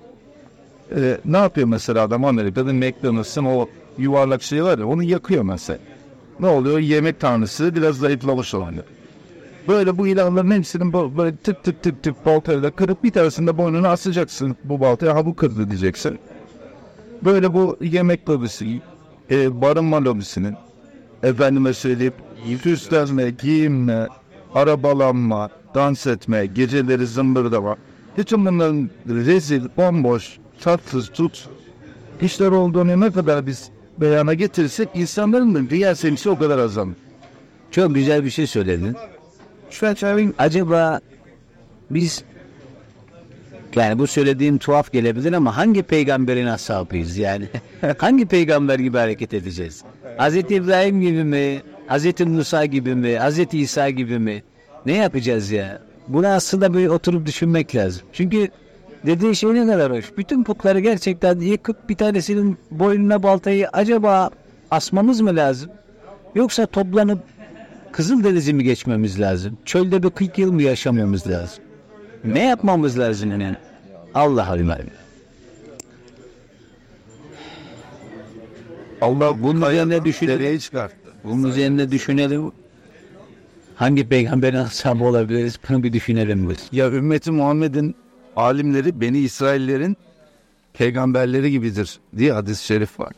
Ee, 0.96 1.18
ne 1.26 1.38
yapıyor 1.38 1.68
mesela 1.68 2.02
adam 2.02 2.26
Amerika'da 2.26 2.74
McDonald's'ın 2.74 3.46
o 3.46 3.70
yuvarlak 3.98 4.44
şey 4.44 4.64
var 4.64 4.78
ya 4.78 4.88
onu 4.88 5.04
yakıyor 5.04 5.44
mesela. 5.44 5.80
Ne 6.40 6.48
oluyor? 6.48 6.80
Yemek 6.80 7.20
tanrısı 7.20 7.76
biraz 7.76 7.98
zayıflamış 7.98 8.54
olanı. 8.54 8.84
Böyle 9.68 9.98
bu 9.98 10.08
ilanların 10.08 10.52
hepsinin 10.52 10.92
bo- 10.92 11.18
böyle 11.18 11.36
tık 11.36 11.64
tık 11.64 11.84
tık 11.84 12.04
tık 12.04 12.26
baltayla 12.26 12.72
kırıp 12.72 13.04
bir 13.04 13.12
tanesini 13.12 13.48
de 13.48 13.58
boynuna 13.58 13.90
asacaksın 13.90 14.56
bu 14.64 14.80
baltaya. 14.80 15.16
Ha 15.16 15.26
bu 15.26 15.36
kırdı 15.36 15.70
diyeceksin. 15.70 16.20
Böyle 17.22 17.54
bu 17.54 17.78
yemek 17.82 18.30
lobisi, 18.30 18.82
e, 19.32 19.62
barınma 19.62 20.04
lobisinin 20.06 20.56
efendime 21.24 21.74
söyleyip 21.74 22.14
süslenme, 22.64 23.30
giyinme, 23.30 24.08
arabalanma, 24.56 25.50
dans 25.76 26.08
etme, 26.08 26.46
geceleri 26.46 27.08
zımbırdama. 27.08 27.76
Bütün 28.18 28.46
bunların 28.46 28.90
rezil, 29.08 29.62
bomboş, 29.78 30.38
tatsız, 30.62 31.10
tut 31.10 31.50
işler 32.22 32.48
olduğunu 32.52 33.00
ne 33.00 33.12
kadar 33.12 33.48
biz 33.48 33.70
beyana 33.98 34.34
getirirsek 34.34 34.90
insanların 34.94 35.56
da 35.56 35.70
dünya 35.70 35.94
o 36.28 36.38
kadar 36.38 36.58
azalır. 36.58 36.94
Çok 37.72 37.96
güzel 37.96 38.26
bir 38.26 38.30
şey 38.30 38.48
söyledin. 38.48 38.96
Şu 39.74 39.96
söyleyeyim, 39.96 40.34
acaba 40.38 41.00
biz 41.90 42.24
yani 43.76 44.00
bu 44.00 44.08
söylediğim 44.08 44.58
tuhaf 44.58 44.92
gelebilir 44.92 45.34
ama 45.34 45.58
hangi 45.58 45.84
peygamberin 45.84 46.46
ashabıyız 46.46 47.18
yani? 47.18 47.46
hangi 47.98 48.26
peygamber 48.26 48.80
gibi 48.80 48.98
hareket 48.98 49.34
edeceğiz? 49.34 49.84
Hazreti 50.18 50.56
İbrahim 50.56 51.02
gibi 51.02 51.24
mi? 51.24 51.62
Hazreti 51.88 52.26
Musa 52.26 52.66
gibi 52.66 52.96
mi? 52.96 53.18
Hazreti 53.18 53.60
İsa 53.60 53.90
gibi 53.90 54.20
mi? 54.20 54.44
Ne 54.86 54.94
yapacağız 54.94 55.52
ya? 55.52 55.82
Bunu 56.08 56.28
aslında 56.28 56.74
böyle 56.74 56.90
oturup 56.90 57.26
düşünmek 57.26 57.76
lazım. 57.76 58.02
Çünkü 58.14 58.48
dediği 59.06 59.36
şey 59.36 59.54
ne 59.54 59.66
kadar 59.66 59.92
hoş. 59.92 60.18
Bütün 60.18 60.44
putları 60.44 60.80
gerçekten 60.80 61.40
yıkıp 61.40 61.90
bir 61.90 61.96
tanesinin 61.96 62.58
boynuna 62.72 63.24
baltayı 63.24 63.70
acaba 63.70 64.30
asmamız 64.72 65.22
mı 65.22 65.36
lazım? 65.36 65.72
Yoksa 66.36 66.66
toplanıp 66.66 67.20
Kızıldeniz'i 67.94 68.54
mi 68.54 68.64
geçmemiz 68.64 69.20
lazım? 69.20 69.58
Çölde 69.66 70.04
bir 70.04 70.10
40 70.10 70.38
yıl 70.38 70.52
mı 70.52 70.62
yaşamamız 70.62 71.28
lazım? 71.28 71.64
Ne 72.24 72.44
yapmamız 72.44 73.00
lazım 73.00 73.32
yani? 73.32 73.56
Allah 74.14 74.50
Allah. 74.50 74.78
Allah 79.02 79.44
Bunun 79.44 79.62
üzerine 79.62 80.06
düşünelim. 80.06 80.58
Çıkarttı? 80.58 80.96
Bunun 81.24 81.50
üzerine 81.50 81.92
düşünelim. 81.92 82.52
Hangi 83.76 84.10
peygamberin 84.10 84.58
ashabı 84.58 85.04
olabiliriz? 85.04 85.60
Bunu 85.70 85.84
bir 85.84 85.94
düşünelim 85.94 86.50
biz. 86.50 86.68
Ya 86.72 86.92
ümmeti 86.92 87.32
Muhammed'in 87.32 87.96
alimleri 88.36 89.02
Beni 89.02 89.18
İsraillerin 89.18 89.98
peygamberleri 90.74 91.52
gibidir 91.52 92.00
diye 92.18 92.32
hadis-i 92.34 92.66
şerif 92.66 93.00
var. 93.00 93.14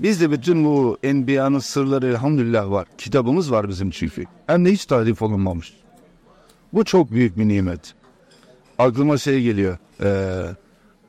Bizde 0.00 0.30
bütün 0.30 0.64
bu 0.64 0.98
enbiyanın 1.02 1.58
sırları 1.58 2.06
elhamdülillah 2.06 2.70
var. 2.70 2.86
Kitabımız 2.98 3.52
var 3.52 3.68
bizim 3.68 3.90
çünkü. 3.90 4.24
Hem 4.46 4.64
de 4.64 4.72
hiç 4.72 4.86
tarif 4.86 5.22
olunmamış. 5.22 5.74
Bu 6.72 6.84
çok 6.84 7.10
büyük 7.10 7.38
bir 7.38 7.48
nimet. 7.48 7.94
Aklıma 8.78 9.18
şey 9.18 9.42
geliyor. 9.42 9.78
Ee, 10.02 10.42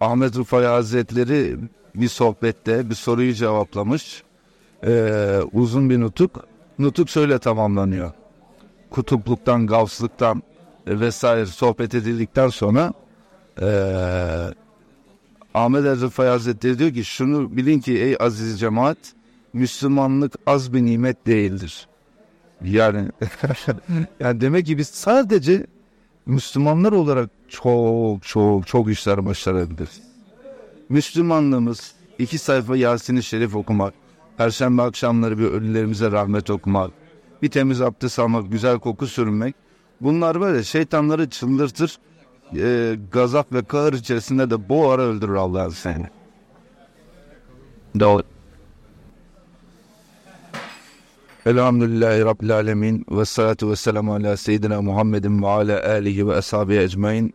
Ahmet 0.02 0.36
Rufai 0.36 0.66
Hazretleri 0.66 1.58
bir 1.96 2.08
sohbette 2.08 2.90
bir 2.90 2.96
soruyu 2.96 3.34
cevaplamış. 3.34 4.24
Ee, 4.86 5.40
uzun 5.54 5.90
bir 5.90 6.00
nutuk. 6.00 6.46
Nutuk 6.80 7.10
şöyle 7.10 7.40
tamamlanıyor. 7.40 8.12
Kutupluktan, 8.90 9.68
gavslıktan 9.68 10.44
e, 10.88 11.00
vesaire 11.00 11.46
sohbet 11.46 11.96
edildikten 11.96 12.48
sonra 12.48 12.94
eee 13.62 14.54
Ahmet 15.54 15.86
Erzurfay 15.86 16.28
Hazretleri 16.28 16.80
diyor 16.80 16.94
ki 16.94 17.06
şunu 17.06 17.58
bilin 17.58 17.80
ki 17.80 17.94
ey 17.94 18.16
aziz 18.20 18.60
cemaat 18.60 18.98
Müslümanlık 19.54 20.34
az 20.46 20.74
bir 20.74 20.86
nimet 20.86 21.28
değildir. 21.28 21.88
Yani 22.64 23.10
yani 24.20 24.42
demek 24.42 24.66
ki 24.66 24.78
biz 24.78 24.88
sadece 24.88 25.68
Müslümanlar 26.26 26.92
olarak 26.92 27.30
çok 27.48 28.24
çok 28.24 28.68
çok 28.68 28.92
işler 28.92 29.26
başarabiliriz. 29.26 30.02
Müslümanlığımız 30.90 31.94
iki 32.20 32.38
sayfa 32.38 32.76
Yasin-i 32.76 33.24
Şerif 33.24 33.56
okumak, 33.56 33.94
Perşembe 34.38 34.82
akşamları 34.82 35.38
bir 35.40 35.44
ölülerimize 35.46 36.12
rahmet 36.12 36.50
okumak, 36.50 36.92
bir 37.42 37.50
temiz 37.50 37.82
abdest 37.82 38.20
almak, 38.20 38.52
güzel 38.52 38.80
koku 38.80 39.08
sürünmek. 39.08 39.56
Bunlar 40.02 40.42
böyle 40.42 40.64
şeytanları 40.64 41.30
çıldırtır, 41.30 42.00
e, 42.56 42.98
gazap 43.12 43.54
ve 43.54 43.64
kahır 43.64 43.94
içerisinde 43.94 44.50
de 44.50 44.70
boğar 44.70 45.00
öldürür 45.00 45.36
Allah'ın 45.36 45.70
seni. 45.70 46.06
Doğru. 48.00 48.24
Elhamdülillahi 51.46 52.26
Rabbil 52.26 52.56
Alemin 52.56 53.06
ve 53.12 53.26
salatu 53.26 53.72
ve 53.72 53.76
selamu 53.76 54.14
ala 54.14 54.38
seyyidina 54.38 54.82
Muhammedin 54.82 55.44
ve 55.44 55.48
ala 55.48 55.90
alihi 55.90 56.28
ve 56.28 56.36
ashabihi 56.36 56.80
ecmain. 56.80 57.34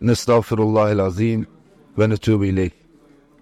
Nestağfirullahil 0.00 1.00
azim 1.00 1.46
ve 1.98 2.10
netubu 2.10 2.44
ileyh. 2.44 2.79